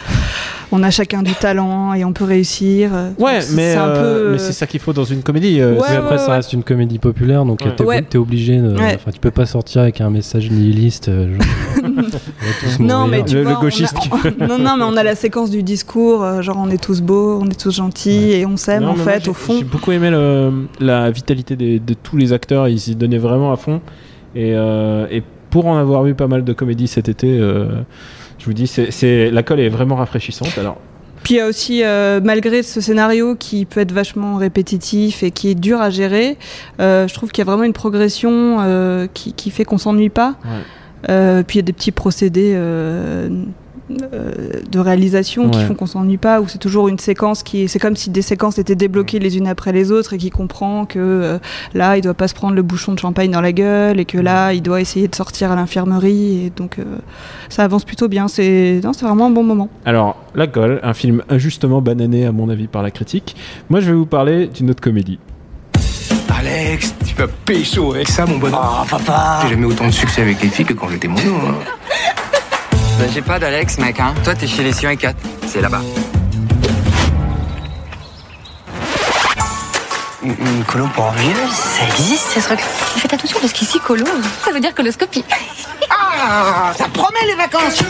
on 0.72 0.84
a 0.84 0.92
chacun 0.92 1.24
du 1.24 1.34
talent 1.34 1.94
et 1.96 2.06
on 2.06 2.14
peut 2.14 2.26
réussir. 2.26 2.92
euh, 2.94 3.10
Ouais, 3.18 3.40
mais, 3.56 3.74
euh, 3.78 4.34
peu. 4.34 4.38
c'est 4.38 4.52
ça 4.54 4.68
qu'il 4.68 4.80
faut 4.80 4.94
dans 4.94 5.04
une 5.06 5.24
comédie. 5.24 5.60
euh, 5.62 5.76
Ouais, 5.80 5.96
après, 5.96 6.12
ouais, 6.12 6.18
ça 6.20 6.28
ouais. 6.28 6.36
reste 6.36 6.54
une 6.54 6.64
comédie 6.64 7.00
populaire, 7.00 7.44
donc 7.46 7.62
Ouais. 7.84 8.02
t'es 8.04 8.18
obligé 8.20 8.58
de. 8.60 8.70
Ouais. 8.78 8.96
Enfin, 8.96 9.12
tu 9.12 9.20
peux 9.20 9.32
pas 9.32 9.46
sortir 9.48 9.82
avec 9.82 10.00
un 10.02 10.10
message 10.12 10.52
nihiliste. 10.52 11.10
euh, 11.10 11.34
genre, 11.34 11.82
Non, 12.80 13.08
mais 13.08 13.24
tu 13.24 13.36
Le- 13.36 13.44
vois, 13.44 13.54
le 13.54 13.60
gauchiste 13.60 13.96
a- 13.98 14.00
qui 14.00 14.10
non, 14.48 14.58
non, 14.60 14.76
mais 14.78 14.84
on 14.84 14.96
a 14.98 15.04
la 15.04 15.16
séquence 15.16 15.50
du 15.50 15.64
discours, 15.64 16.42
genre 16.42 16.58
on 16.60 16.70
est 16.70 16.82
tous 16.82 17.02
beaux, 17.02 17.40
on 17.42 17.46
est 17.48 17.60
tous 17.60 17.76
gentils 17.76 18.32
et 18.34 18.46
on 18.46 18.58
s'aime 18.58 18.84
en 18.84 18.96
moi, 18.96 19.06
fait, 19.06 19.28
au 19.28 19.34
fond. 19.34 19.56
J'ai 19.58 19.64
beaucoup 19.64 19.92
aimé 19.92 20.10
le- 20.12 20.68
la 20.80 21.10
vitalité 21.12 21.56
des- 21.56 21.80
de 21.80 21.94
tous 21.94 22.18
les 22.18 22.34
acteurs. 22.34 22.68
Ils 22.68 22.80
s'y 22.80 22.96
donnaient 22.96 23.18
vraiment 23.18 23.52
à 23.52 23.56
fond. 23.58 23.82
Et, 24.36 24.54
euh, 24.56 25.08
et 25.10 25.24
pour 25.50 25.68
en 25.68 25.78
avoir 25.78 26.04
vu 26.04 26.16
pas 26.16 26.28
mal 26.28 26.44
de 26.44 26.54
comédies 26.54 26.88
cet 26.88 27.10
été, 27.10 27.40
euh, 27.40 27.82
je 28.40 28.46
vous 28.46 28.54
dis, 28.54 28.68
c'est, 28.68 29.32
la 29.32 29.44
colle 29.44 29.60
est 29.60 29.70
vraiment 29.70 29.96
rafraîchissante. 29.96 30.58
Alors, 30.58 30.78
Puis 31.24 31.36
il 31.36 31.38
y 31.38 31.42
a 31.42 31.48
aussi, 31.48 31.84
euh, 31.84 32.22
malgré 32.24 32.64
ce 32.64 32.82
scénario 32.82 33.36
qui 33.36 33.66
peut 33.66 33.82
être 33.82 33.92
vachement 33.92 34.38
répétitif 34.38 35.24
et 35.24 35.32
qui 35.32 35.50
est 35.50 35.56
dur 35.56 35.82
à 35.82 35.90
gérer, 35.90 36.38
euh, 36.80 37.08
je 37.08 37.14
trouve 37.14 37.32
qu'il 37.32 37.44
y 37.44 37.48
a 37.48 37.52
vraiment 37.52 37.66
une 37.66 37.74
progression 37.74 38.58
euh, 38.62 39.08
qui, 39.14 39.34
qui 39.34 39.52
fait 39.52 39.66
qu'on 39.66 39.78
s'ennuie 39.78 40.10
pas. 40.10 40.36
Ouais. 40.46 41.44
Puis 41.48 41.56
il 41.56 41.60
y 41.60 41.64
a 41.64 41.64
des 41.64 41.74
petits 41.74 41.92
procédés 41.94 42.58
de 43.90 44.80
réalisation 44.80 45.50
qui 45.50 45.60
font 45.64 45.74
qu'on 45.74 45.86
s'ennuie 45.86 46.18
pas, 46.18 46.42
où 46.42 46.48
c'est 46.48 46.58
toujours 46.58 46.88
une 46.88 47.00
séquence 47.00 47.44
qui 47.44 47.64
est, 47.64 47.68
c'est 47.68 47.80
comme 47.80 47.96
si 47.96 48.10
des 48.10 48.22
séquences 48.22 48.58
étaient 48.60 48.76
débloquées 48.76 49.20
les 49.20 49.38
unes 49.38 49.48
après 49.48 49.72
les 49.72 49.92
autres 49.92 50.14
et 50.14 50.18
qui 50.18 50.30
comprend 50.30 50.86
que 50.86 51.00
euh, 51.00 51.40
là 51.74 51.98
il 51.98 52.02
doit 52.02 52.14
pas 52.14 52.28
se 52.28 52.34
prendre 52.34 52.56
le 52.56 52.62
bouchon 52.62 52.94
de 52.94 53.00
champagne 53.00 53.32
dans 53.32 53.42
la 53.42 53.52
gueule 53.52 54.00
et 54.00 54.06
que 54.06 54.18
là 54.18 54.54
il 54.54 54.62
doit 54.62 54.82
essayer 54.82 55.08
de 55.08 55.16
sortir 55.16 55.52
à 55.52 55.56
l'infirmerie 55.56 56.46
et 56.46 56.52
donc 56.56 56.80
euh, 56.80 56.84
ça 57.50 57.64
avance 57.64 57.84
plutôt 57.84 58.08
bien. 58.08 58.28
C'est, 58.28 58.80
non, 58.84 58.94
c'est 58.94 59.06
vraiment 59.06 59.28
un 59.28 59.32
bon 59.32 59.44
moment. 59.44 59.70
alors, 59.86 60.18
La 60.36 60.48
Colle, 60.48 60.80
un 60.84 60.94
film 60.94 61.24
injustement 61.30 61.82
banané 61.82 62.26
à 62.26 62.32
mon 62.32 62.50
avis 62.50 62.68
par 62.68 62.84
la 62.84 62.92
critique. 62.92 63.36
Moi, 63.70 63.80
je 63.80 63.88
vais 63.88 63.98
vous 63.98 64.06
parler 64.06 64.48
d'une 64.48 64.70
autre 64.70 64.82
comédie. 64.82 65.20
Alex, 66.40 66.96
tu 67.06 67.16
vas 67.16 67.28
pécho 67.28 67.94
avec 67.94 68.08
ça, 68.08 68.26
mon 68.26 68.38
bonhomme. 68.38 68.60
Oh, 68.64 68.86
papa 68.90 69.42
J'ai 69.44 69.50
jamais 69.50 69.66
autant 69.66 69.88
de 69.88 69.92
succès 69.92 70.22
avec 70.22 70.42
les 70.42 70.48
filles 70.48 70.66
que 70.66 70.74
quand 70.74 70.88
j'étais 70.88 71.10
mono. 71.10 71.36
Hein. 71.36 71.56
Bah, 73.00 73.06
j'ai 73.14 73.22
pas 73.22 73.40
d'Alex, 73.40 73.78
mec, 73.78 73.98
hein. 74.02 74.14
Toi, 74.26 74.36
t'es 74.36 74.46
chez 74.46 74.62
les 74.62 74.74
Sion 74.74 74.90
et 74.90 74.98
4. 74.98 75.16
C'est 75.48 75.62
là-bas. 75.62 75.80
Une, 80.22 80.32
une 80.32 80.64
colo 80.66 80.86
pour 80.94 81.10
vieux, 81.12 81.34
ça 81.54 81.86
existe 81.88 82.28
ces 82.34 82.42
trucs 82.42 82.60
Faites 82.60 83.14
attention 83.14 83.38
parce 83.40 83.54
qu'ici, 83.54 83.80
colo, 83.80 84.04
ça 84.44 84.52
veut 84.52 84.60
dire 84.60 84.76
coloscopie. 84.76 85.24
Ah, 86.22 86.74
ça 86.78 86.86
promet 86.94 87.26
les 87.26 87.36
vacances 87.36 87.82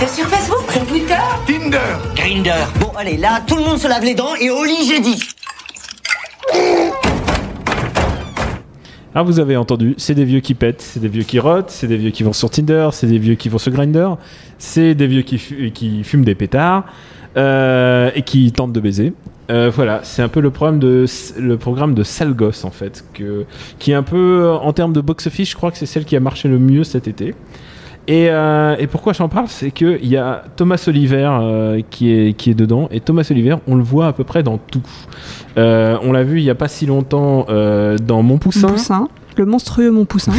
T'es 0.00 0.08
sur 0.08 0.26
Facebook 0.28 0.86
Twitter? 0.88 1.14
Tinder 1.46 1.78
Grinder 2.16 2.64
Bon, 2.80 2.90
allez, 2.98 3.16
là, 3.16 3.40
tout 3.46 3.54
le 3.54 3.62
monde 3.62 3.78
se 3.78 3.86
lave 3.86 4.02
les 4.02 4.16
dents 4.16 4.34
et 4.34 4.50
au 4.50 4.64
lit, 4.64 4.88
j'ai 4.88 4.98
dit 4.98 5.22
Ah, 9.16 9.22
vous 9.22 9.38
avez 9.38 9.56
entendu, 9.56 9.94
c'est 9.96 10.16
des 10.16 10.24
vieux 10.24 10.40
qui 10.40 10.54
pètent, 10.54 10.80
c'est 10.80 10.98
des 10.98 11.06
vieux 11.06 11.22
qui 11.22 11.38
rotent, 11.38 11.70
c'est 11.70 11.86
des 11.86 11.96
vieux 11.96 12.10
qui 12.10 12.24
vont 12.24 12.32
sur 12.32 12.50
Tinder, 12.50 12.88
c'est 12.90 13.06
des 13.06 13.18
vieux 13.18 13.36
qui 13.36 13.48
vont 13.48 13.58
sur 13.58 13.70
Grinder, 13.70 14.08
c'est 14.58 14.96
des 14.96 15.06
vieux 15.06 15.22
qui, 15.22 15.38
qui 15.72 16.02
fument 16.02 16.24
des 16.24 16.34
pétards 16.34 16.84
euh, 17.36 18.10
et 18.16 18.22
qui 18.22 18.50
tentent 18.50 18.72
de 18.72 18.80
baiser. 18.80 19.12
Euh, 19.50 19.70
voilà, 19.72 20.00
c'est 20.02 20.22
un 20.22 20.28
peu 20.28 20.40
le 20.40 20.50
problème 20.50 20.80
de 20.80 21.06
le 21.38 21.56
programme 21.56 21.94
de 21.94 22.02
Sale 22.02 22.34
Gosse 22.34 22.64
en 22.64 22.72
fait, 22.72 23.04
que, 23.14 23.44
qui 23.78 23.92
est 23.92 23.94
un 23.94 24.02
peu 24.02 24.50
en 24.50 24.72
termes 24.72 24.92
de 24.92 25.00
box-office, 25.00 25.48
je 25.48 25.54
crois 25.54 25.70
que 25.70 25.78
c'est 25.78 25.86
celle 25.86 26.04
qui 26.04 26.16
a 26.16 26.20
marché 26.20 26.48
le 26.48 26.58
mieux 26.58 26.82
cet 26.82 27.06
été. 27.06 27.36
Et, 28.06 28.28
euh, 28.30 28.76
et 28.78 28.86
pourquoi 28.86 29.12
j'en 29.14 29.28
parle, 29.28 29.46
c'est 29.48 29.70
que 29.70 29.98
il 30.02 30.08
y 30.08 30.16
a 30.16 30.44
Thomas 30.56 30.82
Oliver 30.88 31.28
euh, 31.40 31.80
qui 31.90 32.10
est 32.12 32.34
qui 32.34 32.50
est 32.50 32.54
dedans 32.54 32.88
et 32.90 33.00
Thomas 33.00 33.26
Oliver, 33.30 33.56
on 33.66 33.76
le 33.76 33.82
voit 33.82 34.06
à 34.08 34.12
peu 34.12 34.24
près 34.24 34.42
dans 34.42 34.58
tout. 34.58 34.82
Euh, 35.56 35.96
on 36.02 36.12
l'a 36.12 36.22
vu 36.22 36.38
il 36.38 36.44
y 36.44 36.50
a 36.50 36.54
pas 36.54 36.68
si 36.68 36.84
longtemps 36.86 37.46
euh, 37.48 37.96
dans 37.96 38.22
Mon 38.22 38.36
Poussin. 38.38 38.66
Mon 38.68 38.72
poussin, 38.74 39.08
le 39.36 39.46
monstrueux 39.46 39.90
mon 39.90 40.04
poussin. 40.04 40.32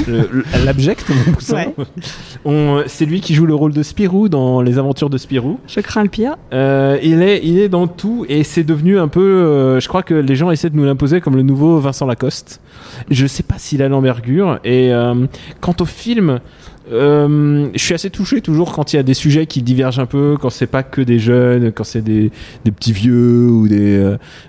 L'abject, 0.63 1.05
mon 1.09 1.33
poussin. 1.33 1.55
Ouais. 1.55 1.73
On- 2.45 2.83
C'est 2.87 3.05
lui 3.05 3.19
qui 3.21 3.33
joue 3.33 3.45
le 3.45 3.55
rôle 3.55 3.73
de 3.73 3.81
Spirou 3.83 4.29
dans 4.29 4.61
Les 4.61 4.77
Aventures 4.77 5.09
de 5.09 5.17
Spirou. 5.17 5.59
Je 5.67 5.79
crains 5.79 6.03
le 6.03 6.09
pire. 6.09 6.35
Euh, 6.53 6.97
il, 7.01 7.21
est, 7.23 7.41
il 7.43 7.57
est 7.59 7.69
dans 7.69 7.87
tout 7.87 8.25
et 8.29 8.43
c'est 8.43 8.63
devenu 8.63 8.99
un 8.99 9.07
peu. 9.07 9.21
euh, 9.21 9.79
je 9.79 9.87
crois 9.87 10.03
que 10.03 10.13
les 10.13 10.35
gens 10.35 10.51
essaient 10.51 10.69
de 10.69 10.75
nous 10.77 10.85
l'imposer 10.85 11.19
comme 11.21 11.35
le 11.35 11.41
nouveau 11.43 11.79
Vincent 11.79 12.05
Lacoste. 12.05 12.61
Je 13.09 13.27
sais 13.27 13.43
pas 13.43 13.55
s'il 13.57 13.81
a 13.81 13.89
l'envergure. 13.89 14.59
Et 14.63 14.93
euh, 14.93 15.25
quant 15.61 15.75
au 15.79 15.85
film. 15.85 16.39
euh, 16.91 17.67
je 17.73 17.79
suis 17.79 17.95
assez 17.95 18.11
touché 18.11 18.41
toujours 18.41 18.71
quand 18.71 18.93
il 18.93 18.97
y 18.97 18.99
a 18.99 19.03
des 19.03 19.15
sujets 19.15 19.47
qui 19.47 19.63
divergent 19.63 19.97
un 19.99 20.05
peu, 20.05 20.37
quand 20.39 20.51
c'est 20.51 20.67
pas 20.67 20.83
que 20.83 21.01
des 21.01 21.17
jeunes, 21.17 21.71
quand 21.71 21.83
c'est 21.83 22.03
des, 22.03 22.31
petits 22.63 22.93
vieux 22.93 23.47
ou 23.49 23.67
des. 23.67 23.97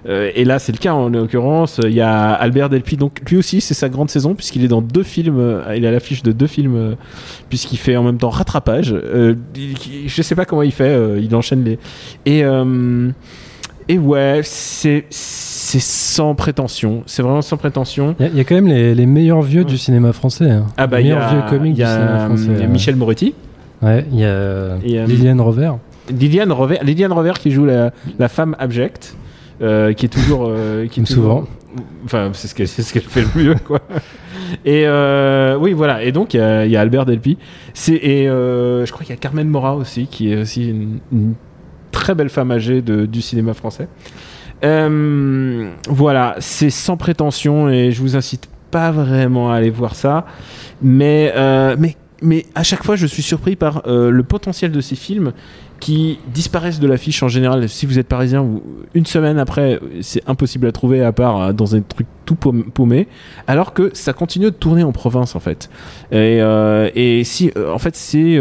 euh, 0.07 0.31
et 0.35 0.45
là, 0.45 0.59
c'est 0.59 0.73
le 0.73 0.77
cas 0.79 0.93
en 0.93 1.09
l'occurrence. 1.09 1.81
Il 1.83 1.95
y 1.95 2.03
a 2.03 2.33
Albert 2.33 2.69
Delpy, 2.69 2.97
donc 2.99 3.21
lui 3.31 3.39
aussi, 3.39 3.62
c'est 3.62 3.73
sa 3.75 3.89
grande 3.89 4.11
saison 4.11 4.35
puisqu'il 4.35 4.62
est 4.65 4.69
dans 4.69 4.83
deux 4.83 5.03
films. 5.03 5.39
euh, 5.41 5.75
Il 5.77 5.87
à 5.87 5.91
l'affiche 5.91 6.23
de 6.23 6.33
deux 6.33 6.47
films 6.47 6.97
puisqu'il 7.49 7.79
fait 7.79 7.97
en 7.97 8.03
même 8.03 8.19
temps 8.19 8.29
rattrapage. 8.31 8.95
Il- 9.55 9.75
je 10.09 10.23
sais 10.23 10.35
pas 10.35 10.45
comment 10.45 10.62
il 10.62 10.73
fait. 10.73 11.23
il 11.23 11.35
enchaîne 11.35 11.65
les 11.65 11.79
et 12.27 12.43
et 13.89 13.99
ouais, 13.99 14.41
c'est 14.43 15.05
c'est 15.66 15.81
sans 15.81 16.35
prétention. 16.35 17.02
C'est 17.07 17.22
vraiment 17.22 17.42
sans 17.42 17.57
prétention. 17.57 18.14
Il 18.20 18.22
y, 18.24 18.29
a- 18.29 18.33
il 18.33 18.37
y 18.37 18.40
a 18.40 18.44
quand 18.44 18.55
même 18.55 18.68
les, 18.68 18.94
les 18.94 19.07
meilleurs 19.07 19.42
vieux 19.42 19.64
du 19.64 19.76
cinéma 19.79 20.12
français. 20.12 20.50
hein. 20.50 20.66
Ah 20.76 20.87
bah 20.87 20.98
les 20.98 21.05
y 21.05 21.09
meilleurs 21.09 21.24
a, 21.24 21.33
vieux 21.33 21.42
comiques 21.48 21.74
du 21.74 21.83
cinéma 21.83 22.22
a, 22.24 22.26
français. 22.26 22.46
il 22.50 22.59
y 22.59 22.62
a 22.62 22.66
euh. 22.66 22.68
Michel 22.68 22.96
Moretti, 22.96 23.35
Ouais, 23.83 24.07
il 24.12 24.18
y 24.20 24.24
a 24.24 24.29
Et, 24.85 24.98
euh, 24.98 25.07
Liliane 25.07 25.40
Rover. 25.40 25.72
Liliane 26.11 26.52
Rover, 26.52 26.79
Liliane 26.83 27.12
Rover 27.12 27.33
qui 27.40 27.50
joue 27.50 27.64
la, 27.66 27.90
la 28.18 28.29
femme 28.29 28.55
abjecte, 28.59 29.16
euh, 29.61 29.92
qui 29.92 30.07
est 30.07 30.09
toujours 30.09 30.46
euh, 30.48 30.87
qui 30.87 31.00
est 31.00 31.05
toujours- 31.05 31.24
souvent. 31.24 31.44
Enfin, 32.05 32.31
c'est 32.33 32.48
ce 32.48 32.55
qu'elle 32.55 32.68
ce 32.68 32.83
fait 32.83 33.20
le 33.22 33.42
mieux, 33.42 33.55
quoi. 33.66 33.81
Et 34.64 34.85
euh, 34.87 35.59
oui, 35.61 35.72
voilà. 35.74 36.02
Et 36.05 36.12
donc 36.12 36.33
il 36.33 36.38
y 36.38 36.40
a, 36.40 36.64
il 36.64 36.70
y 36.70 36.76
a 36.76 36.81
Albert 36.81 37.05
Delpy. 37.07 37.37
C'est 37.74 37.94
et 37.96 38.29
euh, 38.29 38.87
je 38.87 38.92
crois 38.92 39.05
qu'il 39.05 39.14
y 39.14 39.18
a 39.18 39.20
Carmen 39.20 39.48
Mora 39.48 39.74
aussi, 39.76 40.07
qui 40.07 40.33
est 40.33 40.37
aussi 40.40 40.70
une, 40.70 40.98
une 41.12 41.35
très 41.92 42.14
belle 42.14 42.29
femme 42.31 42.50
âgée 42.52 42.81
de, 42.83 43.05
du 43.05 43.20
cinéma 43.20 43.52
français. 43.52 43.88
Euh, 44.64 45.71
voilà, 45.88 46.37
c'est 46.38 46.71
sans 46.71 46.97
prétention 46.97 47.69
et 47.69 47.90
je 47.92 48.01
vous 48.01 48.16
incite 48.16 48.49
pas 48.71 48.90
vraiment 48.90 49.53
à 49.53 49.57
aller 49.57 49.71
voir 49.71 49.95
ça, 49.95 50.27
mais 50.83 51.33
euh, 51.37 51.77
mais 51.79 51.95
mais 52.23 52.47
à 52.55 52.62
chaque 52.62 52.83
fois 52.83 52.97
je 52.97 53.07
suis 53.07 53.23
surpris 53.23 53.55
par 53.55 53.83
euh, 53.87 54.11
le 54.11 54.23
potentiel 54.23 54.73
de 54.73 54.81
ces 54.81 54.97
films 54.97 55.33
qui 55.79 56.19
disparaissent 56.33 56.81
de 56.81 56.87
l'affiche 56.87 57.23
en 57.23 57.29
général. 57.29 57.69
Si 57.69 57.85
vous 57.85 57.99
êtes 57.99 58.09
parisien, 58.09 58.47
une 58.95 59.05
semaine 59.05 59.38
après, 59.38 59.79
c'est 60.01 60.23
impossible 60.27 60.66
à 60.66 60.73
trouver 60.73 61.05
à 61.05 61.12
part 61.12 61.40
euh, 61.40 61.53
dans 61.53 61.77
un 61.77 61.83
truc 61.83 62.07
tout 62.25 62.35
paum- 62.35 62.71
paumé, 62.71 63.09
alors 63.47 63.75
que 63.75 63.90
ça 63.92 64.14
continue 64.14 64.47
de 64.47 64.51
tourner 64.51 64.85
en 64.85 64.92
province 64.92 65.37
en 65.37 65.40
fait. 65.40 65.69
Et, 66.12 66.38
et 66.95 67.25
si, 67.25 67.53
en 67.73 67.79
fait, 67.79 67.95
c'est 67.95 68.40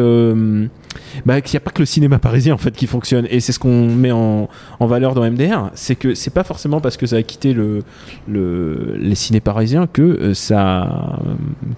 bah, 1.26 1.42
qu'il 1.42 1.56
n'y 1.56 1.58
a 1.58 1.66
pas 1.66 1.72
que 1.72 1.82
le 1.82 1.86
cinéma 1.86 2.20
parisien 2.20 2.54
en 2.54 2.58
fait 2.58 2.72
qui 2.76 2.88
fonctionne, 2.88 3.28
et 3.30 3.40
c'est 3.40 3.52
ce 3.52 3.60
qu'on 3.60 3.88
met 3.88 4.12
en, 4.12 4.48
valeur 4.80 5.16
dans 5.16 5.30
MDR, 5.30 5.72
c'est 5.74 5.96
que 5.96 6.14
c'est 6.14 6.34
pas 6.34 6.44
forcément 6.44 6.80
parce 6.80 6.98
que 6.98 7.08
ça 7.08 7.16
a 7.16 7.24
quitté 7.24 7.54
le, 7.54 7.84
le 8.28 8.96
les 9.00 9.16
ciné 9.16 9.40
parisiens 9.40 9.88
que 9.88 10.02
euh, 10.02 10.34
ça 10.34 11.20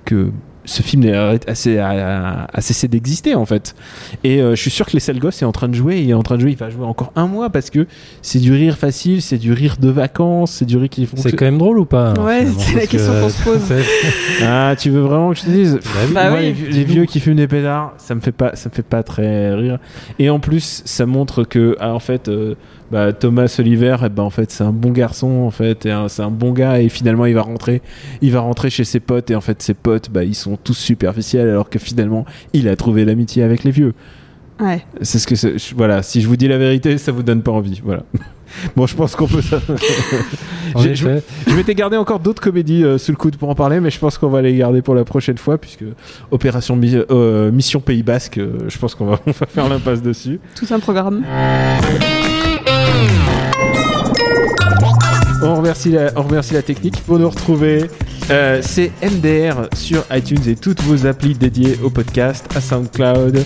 que 0.05 0.31
ce 0.69 0.81
film 0.83 1.07
a, 1.11 1.33
assez- 1.47 1.79
a- 1.79 2.45
a 2.53 2.61
cessé 2.61 2.87
d'exister 2.87 3.33
en 3.35 3.45
fait. 3.45 3.73
Et 4.23 4.41
euh, 4.41 4.53
je 4.55 4.61
suis 4.61 4.69
sûr 4.69 4.85
que 4.85 4.91
les 4.91 4.99
sales 4.99 5.17
gosses 5.17 5.41
est 5.41 5.45
en 5.45 5.51
train 5.51 5.69
de 5.69 5.73
jouer, 5.73 6.01
il 6.01 6.09
est 6.09 6.13
en 6.13 6.21
train 6.23 6.35
de 6.35 6.41
jouer, 6.41 6.51
il 6.51 6.57
va 6.57 6.69
jouer 6.69 6.85
encore 6.85 7.11
un 7.15 7.25
mois 7.27 7.49
parce 7.49 7.69
que 7.69 7.87
c'est 8.21 8.39
du 8.39 8.51
rire 8.51 8.77
facile, 8.77 9.21
c'est 9.21 9.37
du 9.37 9.53
rire 9.53 9.77
de 9.79 9.89
vacances, 9.89 10.51
c'est 10.51 10.65
du 10.65 10.75
rire 10.77 10.89
qui 10.89 11.07
C'est 11.15 11.31
quand 11.31 11.45
même 11.45 11.57
drôle 11.57 11.79
ou 11.79 11.85
pas 11.85 12.09
hein, 12.09 12.23
Ouais, 12.23 12.45
c'est 12.59 12.75
la 12.75 12.85
question 12.85 13.13
que- 13.13 13.21
qu'on 13.21 13.29
se 13.29 13.43
pose. 13.43 13.61
Ah, 14.43 14.75
tu 14.77 14.89
veux 14.89 14.99
vraiment 15.01 15.31
que 15.31 15.37
je 15.37 15.43
te 15.43 15.49
dise 15.49 15.79
Bah 16.13 16.29
Moi, 16.29 16.39
oui. 16.39 16.45
les, 16.47 16.51
vieux- 16.51 16.69
les 16.69 16.83
vieux 16.83 17.05
qui 17.05 17.19
fument 17.19 17.35
des 17.37 17.47
pétards, 17.47 17.93
ça 17.97 18.13
me 18.13 18.19
fait 18.21 18.31
pas, 18.31 18.55
ça 18.55 18.69
me 18.69 18.75
fait 18.75 18.83
pas 18.83 19.03
très 19.03 19.53
rire. 19.55 19.79
Et 20.19 20.29
en 20.29 20.39
plus, 20.39 20.81
ça 20.85 21.05
montre 21.05 21.43
que, 21.43 21.75
ah, 21.79 21.93
en 21.93 21.99
fait, 21.99 22.27
euh, 22.27 22.55
bah, 22.91 23.13
Thomas 23.13 23.53
Oliver, 23.59 23.97
eh 24.05 24.09
ben, 24.09 24.23
en 24.23 24.29
fait, 24.29 24.49
c'est 24.51 24.63
un 24.63 24.71
bon 24.71 24.91
garçon, 24.91 25.27
en 25.45 25.51
fait, 25.51 25.87
c'est 26.07 26.21
un 26.21 26.31
bon 26.31 26.51
gars, 26.51 26.79
et 26.81 26.89
finalement, 26.89 27.25
il 27.25 27.33
va 27.35 27.41
rentrer, 27.41 27.81
il 28.21 28.31
va 28.31 28.39
rentrer 28.41 28.69
chez 28.69 28.83
ses 28.83 28.99
potes, 28.99 29.29
et 29.31 29.35
en 29.35 29.41
fait, 29.41 29.61
ses 29.61 29.73
potes, 29.73 30.09
bah, 30.09 30.23
ils 30.23 30.35
sont 30.35 30.57
tous 30.57 30.73
superficiels, 30.77 31.49
alors 31.49 31.69
que 31.69 31.79
finalement, 31.79 32.25
il 32.53 32.67
a 32.69 32.75
trouvé 32.75 33.05
l'amitié 33.05 33.43
avec 33.43 33.63
les 33.63 33.71
vieux. 33.71 33.93
Ouais. 34.59 34.83
C'est 35.01 35.19
ce 35.19 35.27
que 35.27 35.35
c'est. 35.35 35.59
je- 35.59 35.75
Voilà, 35.75 36.01
si 36.01 36.19
je 36.19 36.27
vous 36.27 36.35
dis 36.35 36.47
la 36.47 36.57
vérité, 36.57 36.97
ça 36.97 37.11
vous 37.11 37.21
donne 37.21 37.43
pas 37.43 37.51
envie. 37.51 37.79
Voilà. 37.83 38.03
Bon, 38.77 38.87
je 38.87 38.95
pense 38.95 39.13
qu'on 39.13 39.27
peut. 39.27 39.41
ça- 39.41 39.59
je 41.45 41.53
m'étais 41.55 41.75
gardé 41.75 41.97
encore 41.97 42.19
d'autres 42.21 42.41
comédies 42.41 42.81
euh, 42.83 42.97
sous 42.97 43.11
le 43.11 43.17
coude 43.17 43.35
pour 43.35 43.49
en 43.49 43.55
parler, 43.55 43.81
mais 43.81 43.89
je 43.91 43.99
pense 43.99 44.17
qu'on 44.17 44.29
va 44.29 44.41
les 44.41 44.55
garder 44.55 44.81
pour 44.81 44.95
la 44.95 45.03
prochaine 45.03 45.37
fois, 45.37 45.57
puisque 45.57 45.83
Opération 46.31 46.77
Mi- 46.77 46.95
euh, 47.11 47.51
Mission 47.51 47.81
Pays 47.81 48.03
Basque, 48.03 48.37
euh, 48.37 48.57
je 48.69 48.77
pense 48.79 48.95
qu'on 48.95 49.05
va, 49.05 49.19
on 49.27 49.31
va 49.31 49.45
faire 49.47 49.67
l'impasse 49.67 50.01
dessus. 50.01 50.39
Tout 50.55 50.65
un 50.73 50.79
programme. 50.79 51.23
On 55.47 55.55
remercie 55.55 55.91
la, 55.91 56.11
on 56.17 56.23
remercie 56.23 56.53
la 56.53 56.61
technique 56.61 57.01
pour 57.05 57.17
nous 57.19 57.29
retrouver. 57.29 57.85
Euh, 58.29 58.59
c'est 58.61 58.91
MDR 59.01 59.69
sur 59.73 60.03
iTunes 60.11 60.41
et 60.45 60.55
toutes 60.55 60.81
vos 60.81 61.05
applis 61.05 61.35
dédiées 61.35 61.79
au 61.81 61.89
podcast, 61.89 62.45
à 62.53 62.59
SoundCloud. 62.59 63.37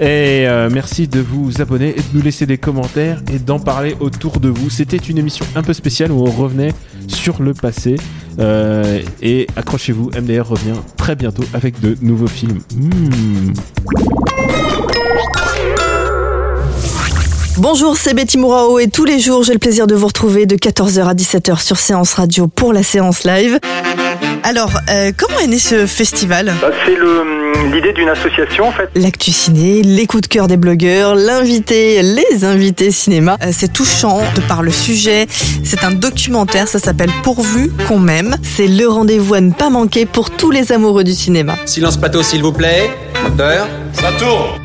Et 0.00 0.48
euh, 0.48 0.70
merci 0.72 1.08
de 1.08 1.20
vous 1.20 1.60
abonner 1.60 1.90
et 1.90 2.00
de 2.00 2.06
nous 2.14 2.22
laisser 2.22 2.46
des 2.46 2.56
commentaires 2.56 3.20
et 3.30 3.38
d'en 3.38 3.58
parler 3.58 3.94
autour 4.00 4.40
de 4.40 4.48
vous. 4.48 4.70
C'était 4.70 4.96
une 4.96 5.18
émission 5.18 5.44
un 5.54 5.62
peu 5.62 5.74
spéciale 5.74 6.10
où 6.10 6.22
on 6.22 6.30
revenait 6.30 6.72
sur 7.06 7.42
le 7.42 7.52
passé. 7.52 7.96
Euh, 8.38 9.02
et 9.20 9.46
accrochez-vous, 9.54 10.10
MDR 10.18 10.48
revient 10.48 10.80
très 10.96 11.16
bientôt 11.16 11.44
avec 11.52 11.80
de 11.80 11.98
nouveaux 12.00 12.28
films. 12.28 12.60
Hmm. 12.74 13.52
Bonjour, 17.62 17.96
c'est 17.96 18.12
Betty 18.12 18.38
Mourao 18.38 18.80
et 18.80 18.88
tous 18.88 19.04
les 19.04 19.20
jours, 19.20 19.44
j'ai 19.44 19.52
le 19.52 19.60
plaisir 19.60 19.86
de 19.86 19.94
vous 19.94 20.08
retrouver 20.08 20.46
de 20.46 20.56
14h 20.56 21.04
à 21.06 21.14
17h 21.14 21.60
sur 21.62 21.76
Séance 21.78 22.14
Radio 22.14 22.48
pour 22.48 22.72
la 22.72 22.82
séance 22.82 23.22
live. 23.22 23.60
Alors, 24.42 24.72
euh, 24.90 25.12
comment 25.16 25.38
est 25.38 25.46
né 25.46 25.58
ce 25.58 25.86
festival? 25.86 26.52
Bah, 26.60 26.70
C'est 26.84 26.96
le- 26.96 27.70
l'idée 27.72 27.92
d'une 27.92 28.08
association 28.08 28.66
en 28.66 28.72
fait. 28.72 28.88
L'actu 28.96 29.30
ciné, 29.30 29.82
les 29.82 30.06
coups 30.06 30.22
de 30.22 30.26
cœur 30.26 30.48
des 30.48 30.56
blogueurs, 30.56 31.14
l'invité, 31.14 32.02
les 32.02 32.44
invités 32.44 32.90
cinéma. 32.90 33.36
Euh, 33.44 33.50
c'est 33.52 33.72
touchant 33.72 34.18
de 34.34 34.40
par 34.40 34.64
le 34.64 34.72
sujet. 34.72 35.28
C'est 35.62 35.84
un 35.84 35.92
documentaire, 35.92 36.66
ça 36.66 36.80
s'appelle 36.80 37.10
Pourvu 37.22 37.70
qu'on 37.86 38.00
m'aime. 38.00 38.36
C'est 38.42 38.66
le 38.66 38.88
rendez-vous 38.88 39.34
à 39.34 39.40
ne 39.40 39.52
pas 39.52 39.70
manquer 39.70 40.04
pour 40.04 40.30
tous 40.30 40.50
les 40.50 40.72
amoureux 40.72 41.04
du 41.04 41.12
cinéma. 41.12 41.54
Silence 41.66 41.96
plateau, 41.96 42.24
s'il 42.24 42.42
vous 42.42 42.52
plaît. 42.52 42.90
Moteur. 43.22 43.68
Ça 43.92 44.08
tourne 44.18 44.58